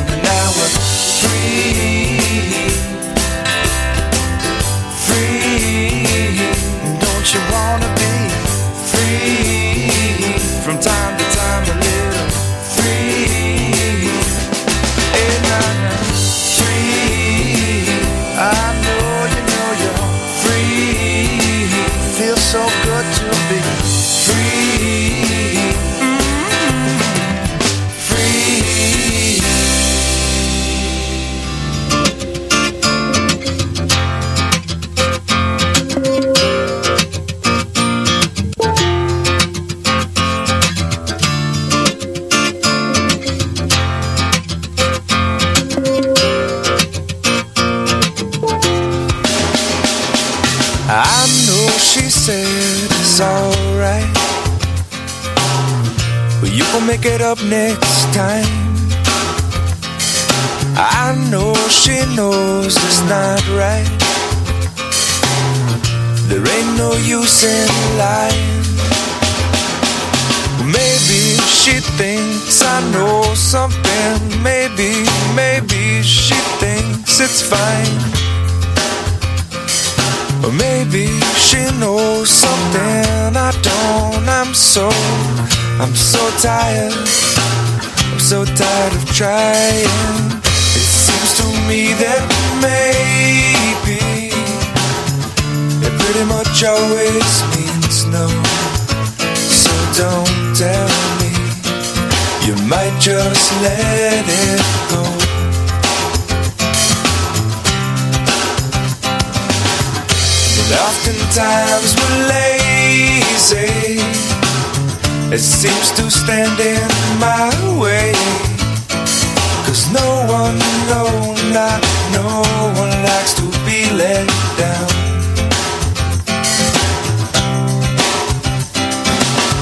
No 122.14 122.42
one 122.76 123.04
likes 123.04 123.34
to 123.36 123.46
be 123.66 123.80
let 123.94 124.28
down. 124.58 124.90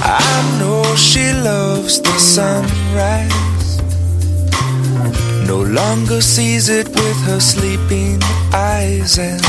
I 0.04 0.58
know 0.60 0.84
she 0.96 1.32
loves 1.34 2.02
the 2.02 2.18
sunrise. 2.18 3.82
No 5.48 5.62
longer 5.62 6.22
sees 6.22 6.70
it 6.70 6.88
with 6.88 7.20
her 7.28 7.40
sleeping 7.40 8.22
eyes. 8.54 9.18
And 9.20 9.42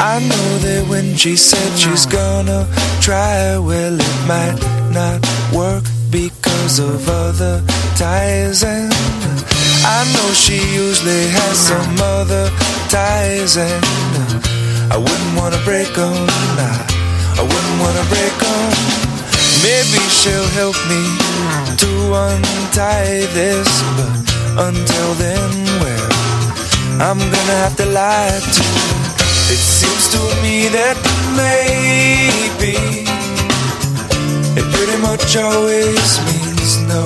I 0.00 0.18
know 0.20 0.58
that 0.58 0.86
when 0.88 1.16
she 1.16 1.36
said 1.36 1.76
she's 1.78 2.06
gonna 2.06 2.66
try, 3.00 3.58
well, 3.58 3.96
it 4.00 4.18
might 4.26 4.58
not 4.92 5.20
work 5.52 5.84
because 6.10 6.78
of 6.78 7.08
other 7.08 7.62
ties. 7.96 8.62
And 8.62 8.92
I 9.84 10.04
know 10.12 10.28
she 10.32 10.58
usually 10.74 11.28
has 11.28 11.56
some 11.58 11.96
other 12.20 12.50
ties. 12.88 13.56
And 13.56 13.84
uh, 14.16 14.94
I 14.94 14.96
wouldn't 14.96 15.34
wanna 15.36 15.60
break 15.64 15.92
them. 15.94 16.14
I 17.40 17.42
wouldn't 17.42 17.78
wanna 17.80 18.04
break 18.12 18.34
them. 18.36 19.00
Maybe 19.62 20.00
she'll 20.08 20.50
help 20.60 20.76
me 20.88 21.02
to 21.76 21.90
untie 22.12 23.24
this, 23.32 23.68
but 23.96 24.12
until 24.68 25.10
then, 25.14 25.50
well, 25.80 26.10
I'm 27.00 27.18
gonna 27.18 27.58
have 27.64 27.76
to 27.76 27.86
lie 27.86 28.40
to 28.40 28.62
you. 28.62 29.00
It 29.52 29.58
seems 29.58 30.08
to 30.14 30.20
me 30.42 30.68
that 30.68 30.96
maybe 31.36 32.76
it 34.58 34.66
pretty 34.74 34.98
much 35.02 35.36
always 35.36 36.08
means 36.26 36.78
no. 36.88 37.04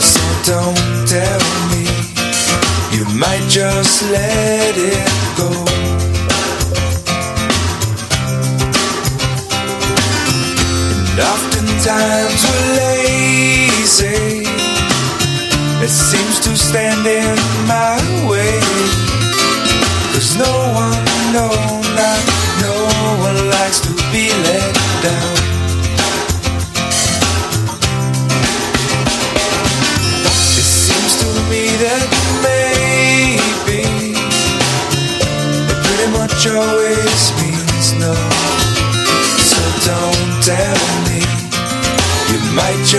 So 0.00 0.20
don't 0.44 1.03
tell 1.14 1.46
me, 1.70 1.86
you 2.90 3.04
might 3.14 3.46
just 3.48 4.02
let 4.10 4.74
it 4.76 5.10
go. 5.38 5.50
And 11.10 11.20
oftentimes 11.32 12.40
we're 12.46 12.70
lazy. 12.82 14.42
It 15.84 15.92
seems 16.10 16.36
to 16.46 16.56
stand 16.56 17.06
in 17.06 17.38
my 17.74 17.94
way. 18.28 18.58
Cause 20.12 20.34
no 20.44 20.52
one, 20.82 20.98
no, 21.36 21.46
not 21.98 22.22
no 22.64 22.74
one 23.26 23.38
likes 23.54 23.78
to 23.86 23.92
be 24.10 24.24
let 24.48 24.63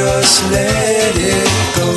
just 0.05 0.51
let 0.51 1.15
it 1.15 1.49
go. 1.75 1.89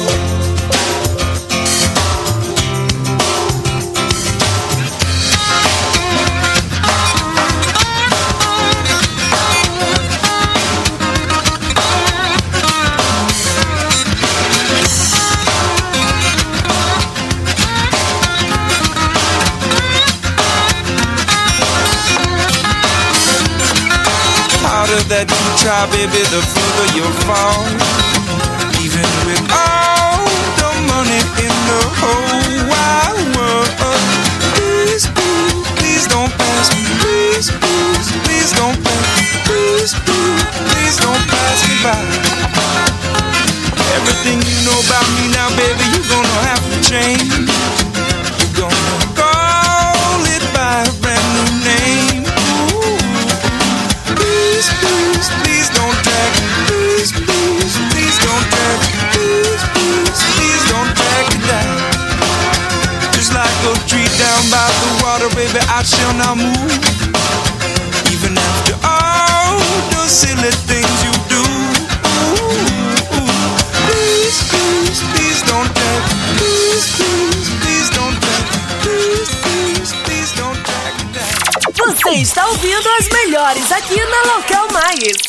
harder 24.65 25.03
that 25.09 25.29
you 25.29 25.51
try, 25.61 25.85
baby, 25.93 26.23
the 26.33 26.41
further 26.41 26.89
you'll 26.97 27.13
fall. 27.27 27.88
I 65.79 65.85
shall 65.85 66.13
not 66.15 66.37
move. 66.37 66.73
Even 68.11 68.37
after 68.37 68.75
all 68.83 69.59
the 69.93 70.09
silly 70.09 70.51
things 70.67 70.78
está 82.21 82.49
ouvindo 82.49 82.89
as 82.99 83.09
melhores 83.09 83.71
aqui 83.71 83.97
na 83.97 84.35
Local 84.35 84.69
Mais. 84.73 85.28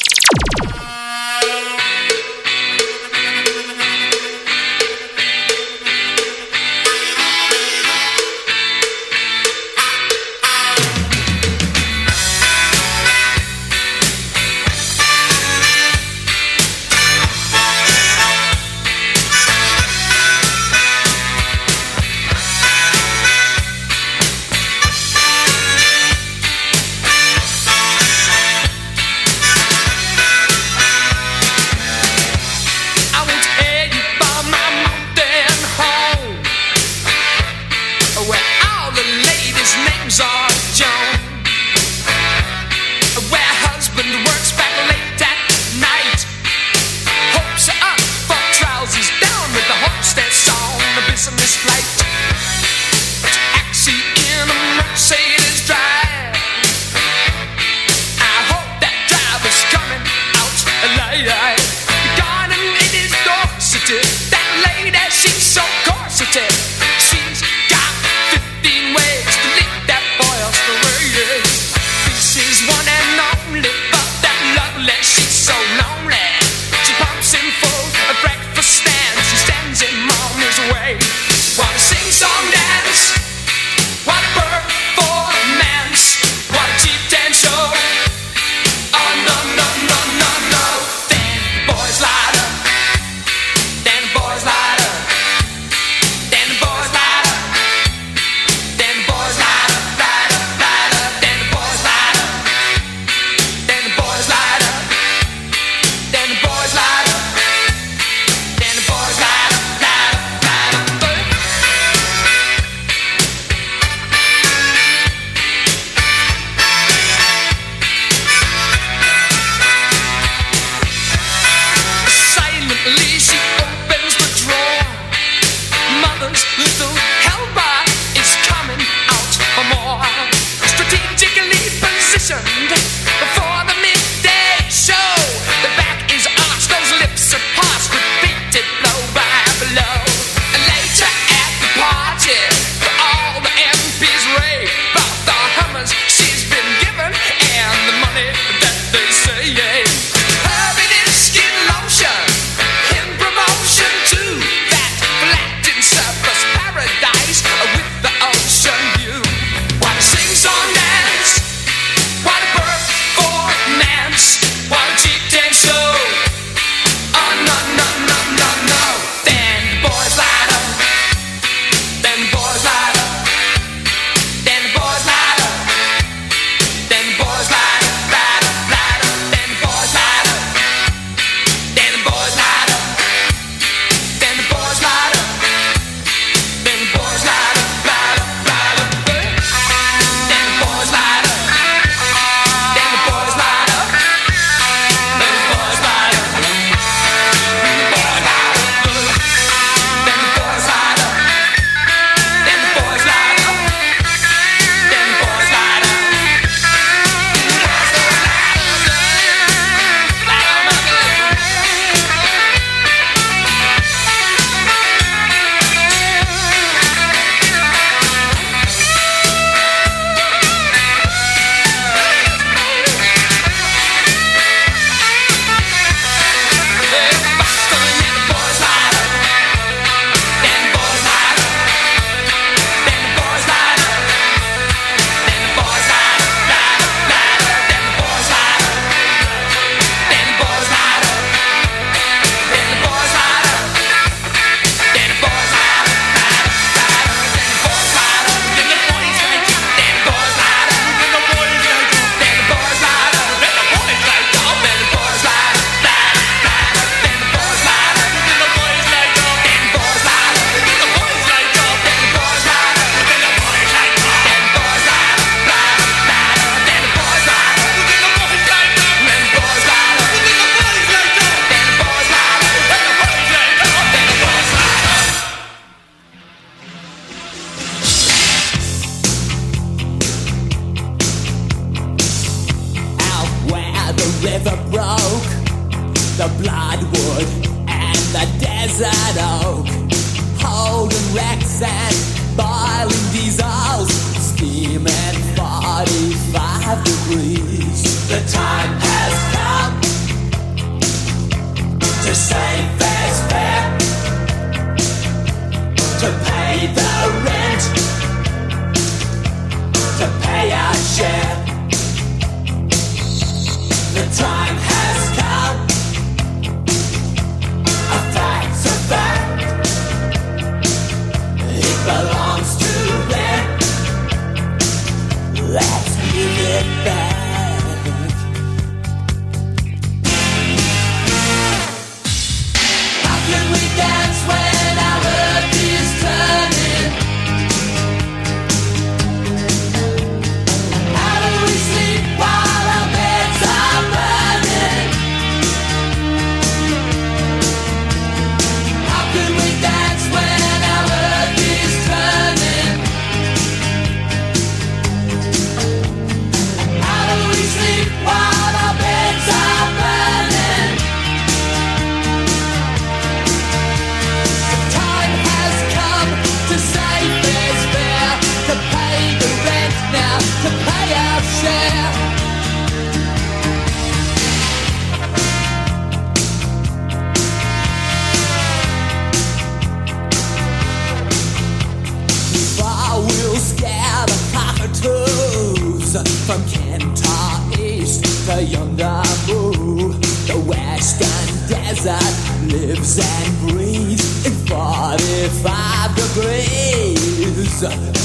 Uh, 397.62 397.99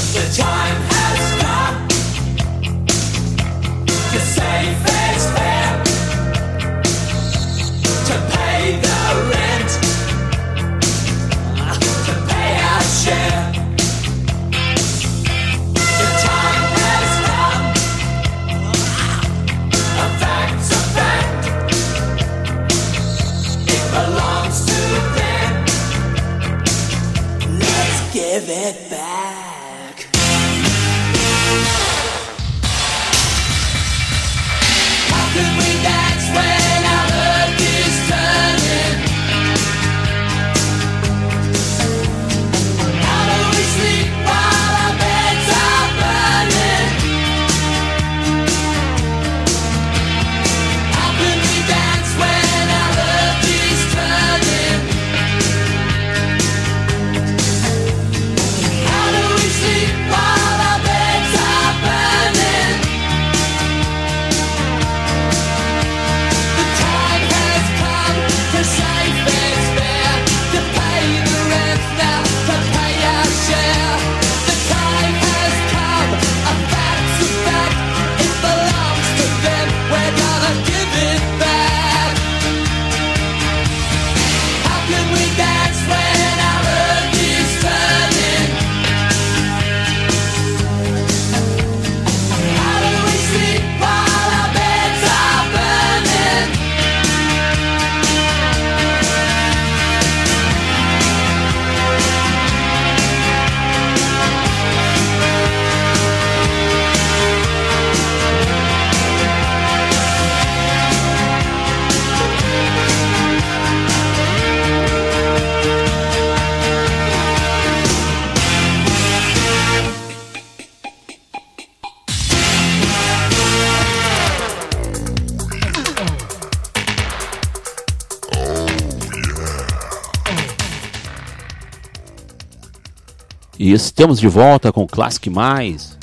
E 133.65 133.71
estamos 133.71 134.19
de 134.19 134.27
volta 134.27 134.71
com 134.71 134.83
o 134.83 134.87
Classic 134.87 135.27
Mais, 135.27 135.97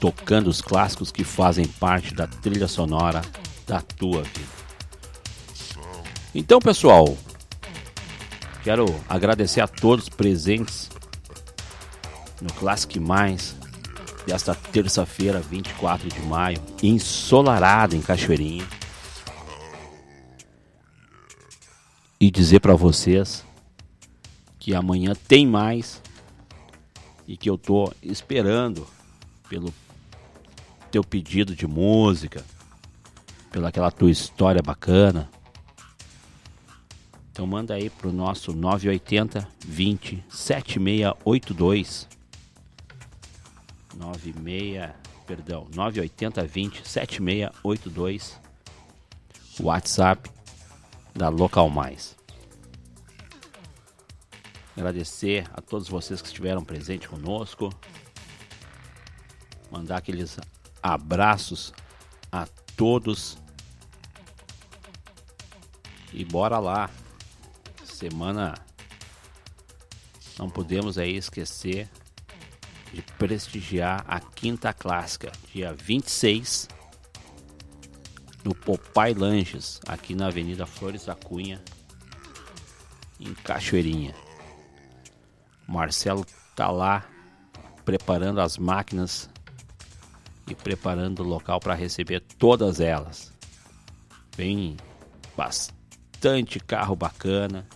tocando 0.00 0.48
os 0.48 0.62
clássicos 0.62 1.12
que 1.12 1.22
fazem 1.22 1.66
parte 1.66 2.14
da 2.14 2.26
trilha 2.26 2.66
sonora 2.66 3.20
da 3.66 3.82
tua 3.82 4.22
vida. 4.22 4.48
Então, 6.34 6.58
pessoal, 6.58 7.14
quero 8.64 8.86
agradecer 9.06 9.60
a 9.60 9.68
todos 9.68 10.08
presentes 10.08 10.88
no 12.40 12.50
Classic 12.54 12.98
Mais 12.98 13.54
desta 14.26 14.54
terça-feira, 14.54 15.40
24 15.40 16.08
de 16.08 16.20
maio, 16.20 16.58
ensolarada 16.82 17.94
em 17.94 18.00
Cachoeirinha. 18.00 18.66
E 22.18 22.30
dizer 22.30 22.60
para 22.60 22.74
vocês 22.74 23.44
que 24.58 24.74
amanhã 24.74 25.12
tem 25.28 25.46
mais 25.46 26.00
e 27.26 27.36
que 27.36 27.50
eu 27.50 27.58
tô 27.58 27.92
esperando 28.02 28.86
pelo 29.48 29.72
teu 30.90 31.02
pedido 31.04 31.54
de 31.54 31.66
música, 31.66 32.44
pela 33.50 33.68
aquela 33.68 33.90
tua 33.90 34.10
história 34.10 34.62
bacana. 34.62 35.28
Então 37.30 37.46
manda 37.46 37.74
aí 37.74 37.90
pro 37.90 38.12
nosso 38.12 38.52
980 38.54 39.46
20 39.66 40.24
7682 40.28 42.08
96, 43.94 44.90
perdão, 45.26 45.66
980 45.74 46.46
20 46.46 46.88
7682 46.88 48.40
WhatsApp 49.60 50.30
da 51.14 51.28
Local 51.28 51.68
Mais. 51.70 52.15
Agradecer 54.76 55.48
a 55.54 55.62
todos 55.62 55.88
vocês 55.88 56.20
que 56.20 56.28
estiveram 56.28 56.62
presentes 56.62 57.08
conosco. 57.08 57.72
Mandar 59.70 59.96
aqueles 59.96 60.38
abraços 60.82 61.72
a 62.30 62.46
todos. 62.76 63.38
E 66.12 66.24
bora 66.24 66.58
lá. 66.58 66.90
Semana 67.84 68.54
não 70.38 70.50
podemos 70.50 70.98
aí 70.98 71.16
esquecer 71.16 71.88
de 72.92 73.00
prestigiar 73.18 74.04
a 74.06 74.20
Quinta 74.20 74.72
Clássica, 74.74 75.32
dia 75.52 75.72
26, 75.72 76.68
no 78.44 78.54
Popai 78.54 79.14
Lanches, 79.14 79.80
aqui 79.88 80.14
na 80.14 80.26
Avenida 80.26 80.66
Flores 80.66 81.06
da 81.06 81.14
Cunha, 81.14 81.62
em 83.18 83.32
Cachoeirinha. 83.34 84.25
Marcelo 85.66 86.24
tá 86.54 86.70
lá 86.70 87.04
preparando 87.84 88.40
as 88.40 88.56
máquinas 88.56 89.28
e 90.46 90.54
preparando 90.54 91.20
o 91.20 91.26
local 91.26 91.58
para 91.58 91.74
receber 91.74 92.20
todas 92.20 92.80
elas. 92.80 93.32
Vem 94.36 94.76
bastante 95.36 96.60
carro 96.60 96.94
bacana. 96.94 97.66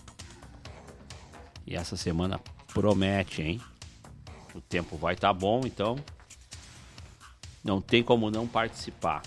E 1.65 1.75
essa 1.75 1.97
semana 1.97 2.39
promete, 2.73 3.41
hein? 3.41 3.61
O 4.55 4.61
tempo 4.61 4.97
vai 4.97 5.13
estar 5.13 5.29
tá 5.29 5.33
bom, 5.33 5.61
então 5.65 5.97
não 7.63 7.81
tem 7.81 8.03
como 8.03 8.31
não 8.31 8.47
participar. 8.47 9.21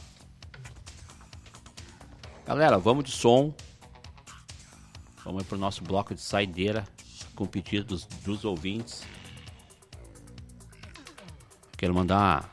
Galera, 2.47 2.79
vamos 2.79 3.05
de 3.05 3.11
som. 3.11 3.55
Vamos 5.25 5.45
para 5.45 5.57
o 5.57 5.61
nosso 5.61 5.83
bloco 5.83 6.15
de 6.15 6.21
saideira 6.21 6.85
com 7.35 7.47
pedidos 7.47 8.05
dos 8.25 8.45
ouvintes. 8.45 9.03
Quero 11.77 11.95
mandar 11.95 12.51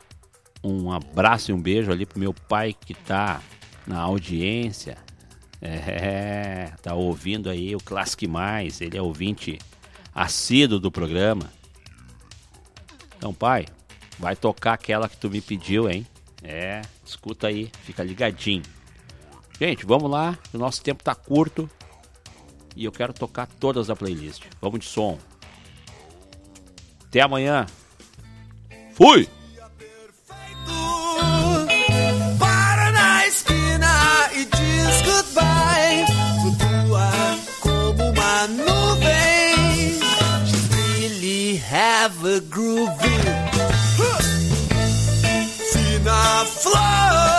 um 0.64 0.92
abraço 0.92 1.52
e 1.52 1.54
um 1.54 1.62
beijo 1.62 1.92
ali 1.92 2.06
pro 2.06 2.20
meu 2.20 2.34
pai 2.34 2.74
que 2.74 2.94
tá 2.94 3.42
na 3.86 4.00
audiência. 4.00 4.98
É, 5.62 6.74
tá 6.82 6.96
ouvindo 6.96 7.50
aí 7.50 7.76
o 7.76 7.80
Classic 7.80 8.28
Mais, 8.28 8.82
ele 8.82 8.98
é 8.98 9.02
ouvinte 9.02 9.60
assíduo 10.14 10.80
do 10.80 10.92
programa. 10.92 11.52
Então, 13.16 13.34
pai, 13.34 13.68
vai 14.18 14.36
tocar 14.36 14.74
aquela 14.74 15.08
que 15.08 15.18
tu 15.18 15.30
me 15.30 15.40
pediu, 15.40 15.90
hein? 15.90 16.06
É, 16.44 16.82
escuta 17.06 17.48
aí, 17.48 17.70
fica 17.84 18.04
ligadinho. 18.04 18.64
Gente, 19.60 19.86
vamos 19.86 20.10
lá, 20.10 20.38
o 20.52 20.58
nosso 20.58 20.82
tempo 20.82 21.04
tá 21.04 21.14
curto 21.14 21.70
e 22.76 22.86
eu 22.86 22.92
quero 22.92 23.14
tocar 23.14 23.48
todas 23.60 23.90
a 23.90 23.96
playlist. 23.96 24.44
Vamos 24.62 24.80
de 24.80 24.86
som. 24.86 25.18
Até 27.08 27.22
amanhã. 27.22 27.66
Fui! 28.94 29.28
Para 32.40 32.92
na 32.92 33.28
esquina 33.28 34.30
e 34.34 34.46
diz 34.46 35.02
goodbye. 35.04 36.06
Flutua 36.42 37.12
como 37.60 38.04
uma 38.10 38.48
nuvem. 38.48 40.00
Just 40.46 40.74
really 40.74 41.58
have 41.58 42.26
a 42.26 42.40
groovy. 42.40 43.12
Fina 45.74 46.46
flor. 46.46 47.31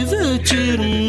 Lugar 0.00 0.06
pra 0.08 1.01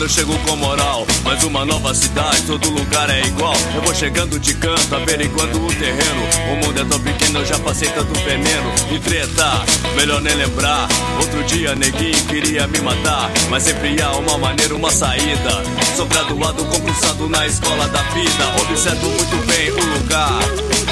eu 0.00 0.08
chego 0.08 0.38
com 0.40 0.56
moral. 0.56 1.06
Mais 1.24 1.42
uma 1.44 1.64
nova 1.64 1.94
cidade, 1.94 2.42
todo 2.42 2.70
lugar 2.70 3.08
é 3.08 3.20
igual. 3.26 3.54
Eu 3.74 3.82
vou 3.82 3.94
chegando 3.94 4.38
de 4.38 4.54
canto, 4.54 4.94
averiguando 4.94 5.64
o 5.64 5.68
terreno. 5.68 6.22
O 6.52 6.66
mundo 6.66 6.80
é 6.80 6.84
tão 6.84 7.00
pequeno, 7.00 7.38
eu 7.40 7.46
já 7.46 7.58
passei 7.58 7.88
tanto 7.88 8.12
veneno. 8.20 8.72
E 8.90 8.98
treta, 8.98 9.64
melhor 9.96 10.20
nem 10.20 10.34
lembrar. 10.34 10.88
Outro 11.20 11.42
dia, 11.44 11.74
neguinho 11.74 12.24
queria 12.26 12.66
me 12.66 12.80
matar. 12.80 13.30
Mas 13.48 13.62
sempre 13.64 14.00
há 14.02 14.12
uma 14.12 14.38
maneira, 14.38 14.74
uma 14.74 14.90
saída. 14.90 15.62
Sou 15.96 16.06
graduado, 16.06 16.64
concursado 16.64 17.28
na 17.28 17.46
escola 17.46 17.88
da 17.88 18.02
vida. 18.02 18.44
Observo 18.62 19.08
muito 19.08 19.46
bem 19.46 19.70
o 19.70 19.98
lugar. 19.98 20.40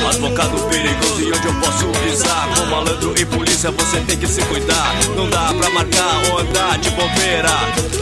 Advogado 0.09 0.69
perigoso 0.69 1.23
e 1.23 1.33
onde 1.33 1.47
eu 1.47 1.55
posso 1.55 1.87
pisar. 2.03 2.49
Com 2.57 2.67
malandro 2.67 3.15
e 3.19 3.25
polícia, 3.25 3.71
você 3.71 4.01
tem 4.01 4.19
que 4.19 4.27
se 4.27 4.43
cuidar. 4.43 4.95
Não 5.17 5.29
dá 5.29 5.53
pra 5.55 5.71
marcar 5.71 6.31
ou 6.31 6.39
andar 6.39 6.79
de 6.79 6.91
bobeira. 6.91 7.51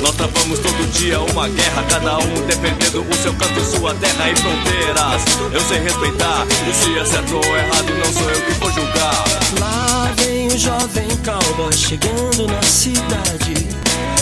Nós 0.02 0.14
travamos 0.16 0.58
todo 0.58 0.81
dia 0.86 1.20
uma 1.20 1.48
guerra, 1.48 1.84
cada 1.88 2.18
um 2.18 2.46
defendendo 2.46 3.06
o 3.08 3.14
seu 3.14 3.32
canto, 3.34 3.60
sua 3.60 3.94
terra 3.94 4.30
e 4.30 4.36
fronteiras. 4.36 5.22
Eu 5.52 5.60
sei 5.60 5.80
respeitar, 5.80 6.46
e 6.68 6.72
se 6.72 6.98
é 6.98 7.04
certo 7.04 7.36
ou 7.36 7.56
errado, 7.56 7.92
não 7.98 8.12
sou 8.12 8.30
eu 8.30 8.40
que 8.42 8.52
vou 8.52 8.72
julgar. 8.72 9.24
Lá 9.60 10.12
vem 10.16 10.48
o 10.48 10.58
jovem 10.58 11.08
cowboy 11.24 11.72
chegando 11.72 12.46
na 12.46 12.62
cidade. 12.62 13.68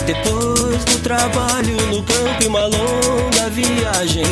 Depois 0.06 0.84
do 0.84 0.98
trabalho 1.02 1.76
no 1.86 2.02
campo 2.02 2.42
e 2.42 2.46
uma 2.46 2.66
longa 2.66 3.50
viagem. 3.50 4.24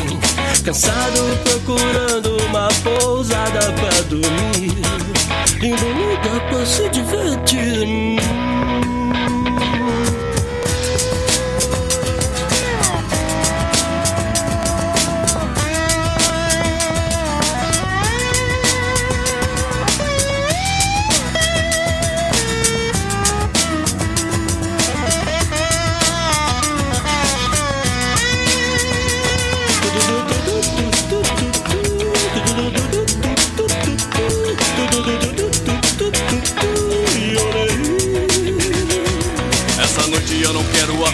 Cansado 0.63 1.39
procurando 1.43 2.37
uma 2.47 2.67
pousada 2.83 3.71
pra 3.73 4.01
dormir. 4.09 4.77
E 5.61 5.73
um 5.73 6.09
lugar 6.09 6.49
pra 6.49 6.65
se 6.65 6.89
divertir. 6.89 8.19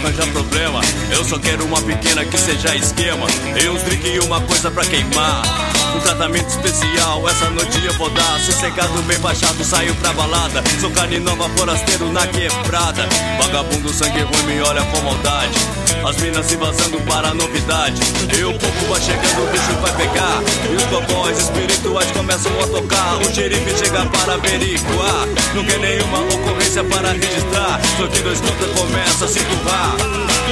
Arranjar 0.05 0.27
problema. 0.31 0.81
Eu 1.11 1.23
só 1.23 1.39
quero 1.39 1.65
uma 1.65 1.81
pequena 1.81 2.23
que 2.25 2.37
seja 2.37 2.75
esquema. 2.75 3.27
E 3.61 3.69
uns 3.69 3.81
drink 3.83 4.07
e 4.07 4.19
uma 4.19 4.39
coisa 4.41 4.69
pra 4.69 4.85
queimar. 4.85 5.64
Um 5.95 5.99
tratamento 6.01 6.49
especial, 6.49 7.27
essa 7.29 7.49
noite 7.51 7.85
eu 7.85 7.93
vou 7.93 8.09
dar. 8.09 8.39
Sossegado, 8.39 9.01
bem 9.03 9.17
baixado, 9.19 9.63
saio 9.63 9.95
pra 9.95 10.11
balada. 10.11 10.61
Sou 10.81 10.91
carne 10.91 11.19
nova, 11.19 11.47
forasteiro 11.57 12.11
na 12.11 12.27
quebrada. 12.27 13.07
Vagabundo, 13.41 13.93
sangue 13.93 14.21
ruim, 14.21 14.43
me 14.43 14.61
olha 14.61 14.81
com 14.83 15.01
maldade. 15.01 15.57
As 16.05 16.17
minas 16.17 16.45
se 16.45 16.57
vazando 16.57 16.99
para 17.09 17.29
a 17.29 17.33
novidade. 17.33 18.01
E 18.37 18.43
o 18.43 18.53
povo 18.53 18.85
vai 18.89 19.01
chegando, 19.01 19.43
o 19.43 19.47
bicho 19.47 19.71
vai 19.81 19.91
pegar. 19.95 20.43
E 20.69 20.75
os 20.75 20.83
cowboys 20.83 21.37
espirituais 21.39 22.11
começam 22.11 22.51
a 22.61 22.67
tocar. 22.67 23.17
O 23.17 23.33
xerife 23.33 23.77
chega 23.77 24.05
para 24.05 24.33
averiguar. 24.33 25.27
Não 25.55 25.63
quer 25.63 25.79
nenhuma 25.79 26.19
ocorrência 26.19 26.83
para 26.83 27.13
registrar. 27.13 27.79
Só 27.97 28.07
que 28.07 28.19
dois 28.19 28.41
contra 28.41 28.67
começa 28.67 29.25
a 29.25 29.27
se 29.29 29.39
empurrar. 29.39 29.95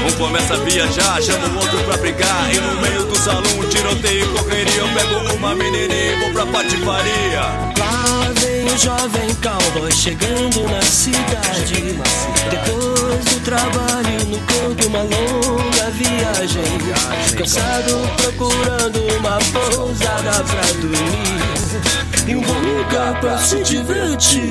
Um 0.08 0.12
começa 0.18 0.56
a 0.56 0.58
viajar, 0.58 1.22
chama 1.22 1.48
o 1.48 1.56
outro 1.58 1.78
pra 1.84 1.98
brigar. 1.98 2.50
E 2.52 2.60
no 2.60 2.82
meio 2.82 3.06
do 3.06 3.16
salão, 3.18 3.60
um 3.60 3.70
tiroteio 3.70 4.28
correria. 4.34 4.74
Eu 4.76 4.88
pego 4.90 5.33
uma 5.36 5.56
menininha 5.56 6.20
vou 6.20 6.32
pra 6.32 6.46
patifaria. 6.46 7.42
Lá 7.78 8.32
vem 8.40 8.66
o 8.66 8.78
jovem 8.78 9.36
cowboy 9.36 9.92
chegando 9.92 10.64
na 10.70 10.82
cidade. 10.82 11.98
Depois 12.50 13.26
do 13.26 13.40
trabalho 13.44 14.26
no 14.28 14.40
campo, 14.40 14.88
uma 14.88 15.02
longa 15.04 15.90
viagem. 15.92 16.64
Cansado 17.38 18.10
procurando 18.18 19.00
uma 19.18 19.40
pousada 19.52 20.44
pra 20.44 20.62
dormir. 20.82 21.44
E 22.28 22.36
um 22.36 22.42
bom 22.42 22.60
lugar 22.60 23.20
pra 23.20 23.38
se 23.38 23.62
divertir. 23.64 24.42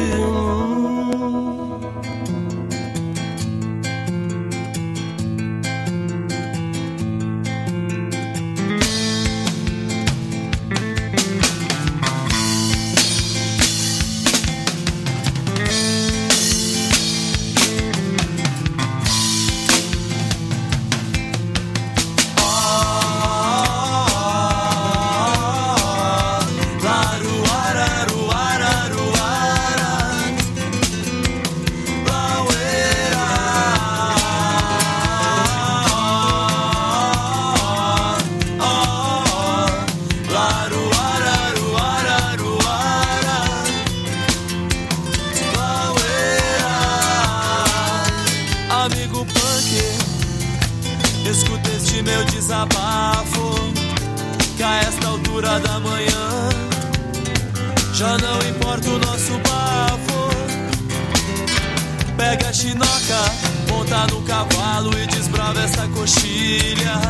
Desbrava 65.32 65.60
esta 65.62 65.88
coxilha. 65.88 67.00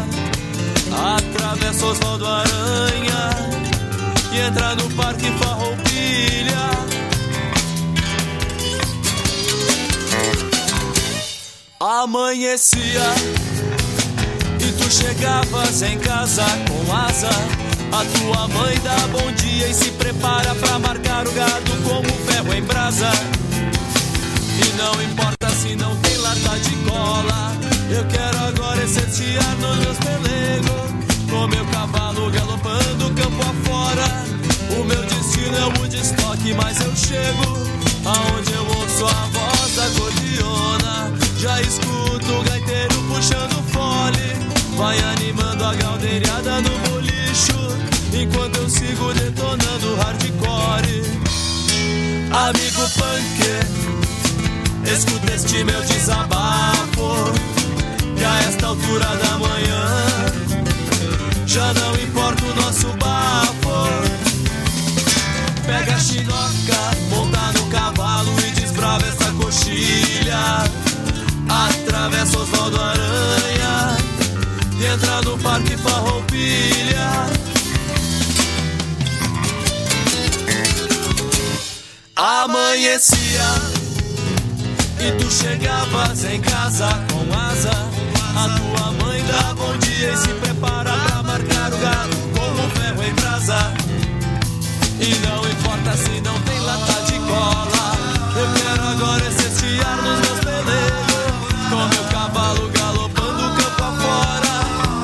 Atravessa 1.17 1.87
Oswaldo 1.87 2.27
Aranha 2.27 3.31
e 4.33 4.39
entra 4.39 4.75
no 4.77 4.89
Parque 4.91 5.31
Farroupilha. 5.39 6.71
Amanhecia 11.81 13.03
e 14.61 14.73
tu 14.73 14.91
chegavas 14.91 15.83
em 15.83 15.99
casa 15.99 16.45
com 16.69 16.95
asa. 16.95 17.31
A 17.91 18.05
tua 18.19 18.49
mãe 18.49 18.79
dá 18.83 18.97
bom 19.09 19.33
dia 19.33 19.69
e 19.69 19.75
se 19.75 19.91
prepara 19.93 20.55
pra 20.55 20.79
marcar 20.79 21.27
o 21.27 21.33
gado 21.33 21.73
como 21.83 22.09
ferro 22.27 22.55
em 22.55 22.63
brasa. 22.63 23.11
E 24.65 24.77
não 24.77 25.03
importa 25.03 25.42
se 25.63 25.77
não 25.77 25.95
tem 25.99 26.17
lata 26.17 26.59
de 26.59 26.75
cola, 26.89 27.57
eu 27.89 28.05
quero 28.07 28.39
agora 28.49 28.83
essenciar 28.83 29.57
nos 29.61 29.79
meus 29.79 29.99
pelegos. 29.99 30.91
Com 31.31 31.47
meu 31.47 31.65
cavalo 31.67 32.31
galopando 32.33 33.15
campo 33.15 33.43
afora. 33.43 34.09
O 34.77 34.85
meu 34.85 35.03
destino 35.03 35.57
é 35.57 35.65
o 35.67 35.79
Woodstock, 35.79 36.55
mas 36.55 36.81
eu 36.81 36.97
chego 36.97 37.47
aonde 38.05 38.53
eu 38.53 38.67
ouço 38.77 39.07
a 39.07 39.27
voz 39.35 39.77
da 39.77 39.89
gordiona. 40.01 41.13
Já 41.39 41.61
escuto 41.61 42.33
o 42.33 42.43
gaiteiro 42.43 42.95
puxando 43.09 43.63
fole. 43.71 44.77
Vai 44.77 44.99
animando 44.99 45.65
a 45.65 45.75
galdeirada 45.75 46.61
no 46.61 46.91
bolicho. 46.91 47.55
Enquanto 48.13 48.57
eu 48.57 48.69
sigo 48.69 49.15
detonando 49.15 49.95
hardcore. 49.95 51.03
Amigo 52.33 52.83
punk, 52.97 54.02
escuta 54.91 55.35
este 55.35 55.65
meu 55.65 55.81
desabafo. 55.83 57.33
Que 58.17 58.25
a 58.25 58.39
esta 58.49 58.67
altura 58.67 59.07
da 59.17 59.39
manhã 59.39 60.33
já 61.47 61.73
não 61.75 61.95
importa 61.97 62.45
o 62.45 62.55
nosso 62.55 62.89
bafo. 62.99 63.53
Pega 65.67 65.95
a 65.95 65.99
chinoca, 65.99 66.81
monta 67.11 67.53
no 67.59 67.67
cavalo 67.71 68.33
e 68.41 68.51
desbrava 68.53 69.07
essa 69.07 69.33
coxilha. 69.33 70.65
Atravessa 71.49 72.39
Oswaldo 72.39 72.81
Aranha 72.81 73.97
e 74.81 74.87
entra 74.87 75.21
no 75.23 75.39
Parque 75.39 75.77
Farroupilha. 75.77 77.31
Amanhecia 82.17 83.82
e 85.03 85.13
tu 85.13 85.29
chegavas 85.31 86.25
em 86.25 86.41
casa 86.41 86.89
com 87.11 87.23
asa. 87.35 87.71
A 88.37 88.49
tua 88.57 88.93
mãe 89.05 89.23
dá 89.25 89.55
bom 89.55 89.77
dia 89.79 90.13
e 90.13 90.17
se 90.17 90.29
prepara 90.29 90.93
pra 90.93 91.23
marcar 91.25 91.73
o 91.73 91.79
gado 91.79 92.17
como 92.33 92.71
ferro 92.71 93.03
em 93.03 93.15
brasa. 93.15 93.73
E 95.01 95.15
não 95.27 95.41
importa 95.51 95.97
se 95.97 96.21
não 96.21 96.39
tem 96.43 96.61
lata 96.61 97.03
de 97.07 97.19
cola. 97.19 97.85
Eu 98.37 98.47
quero 98.55 98.89
agora 98.89 99.27
essenciar 99.27 99.97
nos 99.97 100.21
meus 100.21 100.41
pelegos. 100.41 101.13
Com 101.69 101.89
meu 101.89 102.05
cavalo 102.11 102.69
galopando 102.69 103.57
campo 103.57 103.83
afora. 103.83 104.55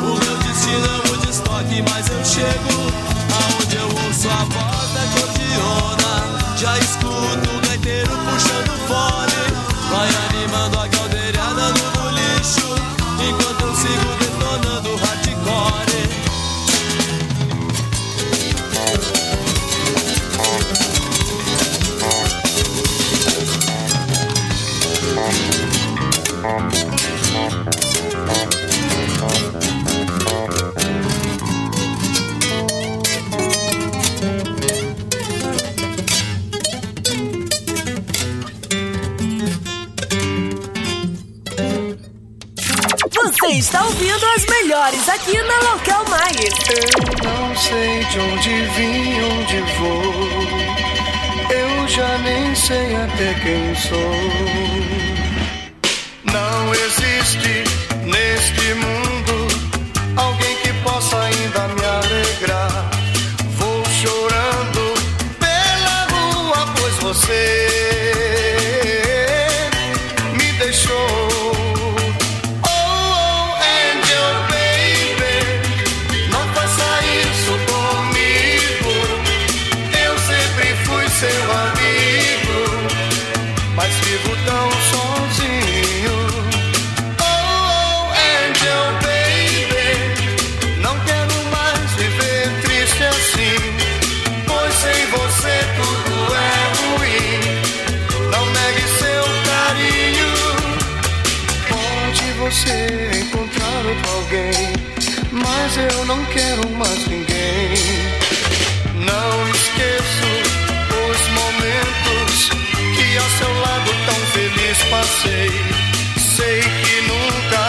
O 0.03 0.25
meu 0.25 0.37
destino 0.39 0.87
é 0.87 1.13
o 1.13 1.17
de 1.19 1.31
estoque, 1.31 1.83
mas 1.91 2.09
eu 2.09 2.25
chego 2.25 2.93
aonde 3.35 3.77
eu 3.77 3.89
ouço 4.07 4.29
a 4.29 4.45
voz 4.45 4.93
da 4.95 5.05
cordiona. 5.21 6.57
Já 6.57 6.79
escuto 6.79 7.51
o 7.57 7.67
gaiteiro 7.67 8.17
puxando 8.17 8.79
fone. 8.87 9.28
Vai 9.91 10.18
de 48.11 48.19
onde 48.21 48.63
vim, 48.77 49.21
onde 49.21 49.61
vou. 49.79 50.03
Eu 51.51 51.89
já 51.89 52.19
nem 52.19 52.55
sei 52.55 52.97
até 52.97 53.35
quem 53.35 53.75
sou. 53.75 54.68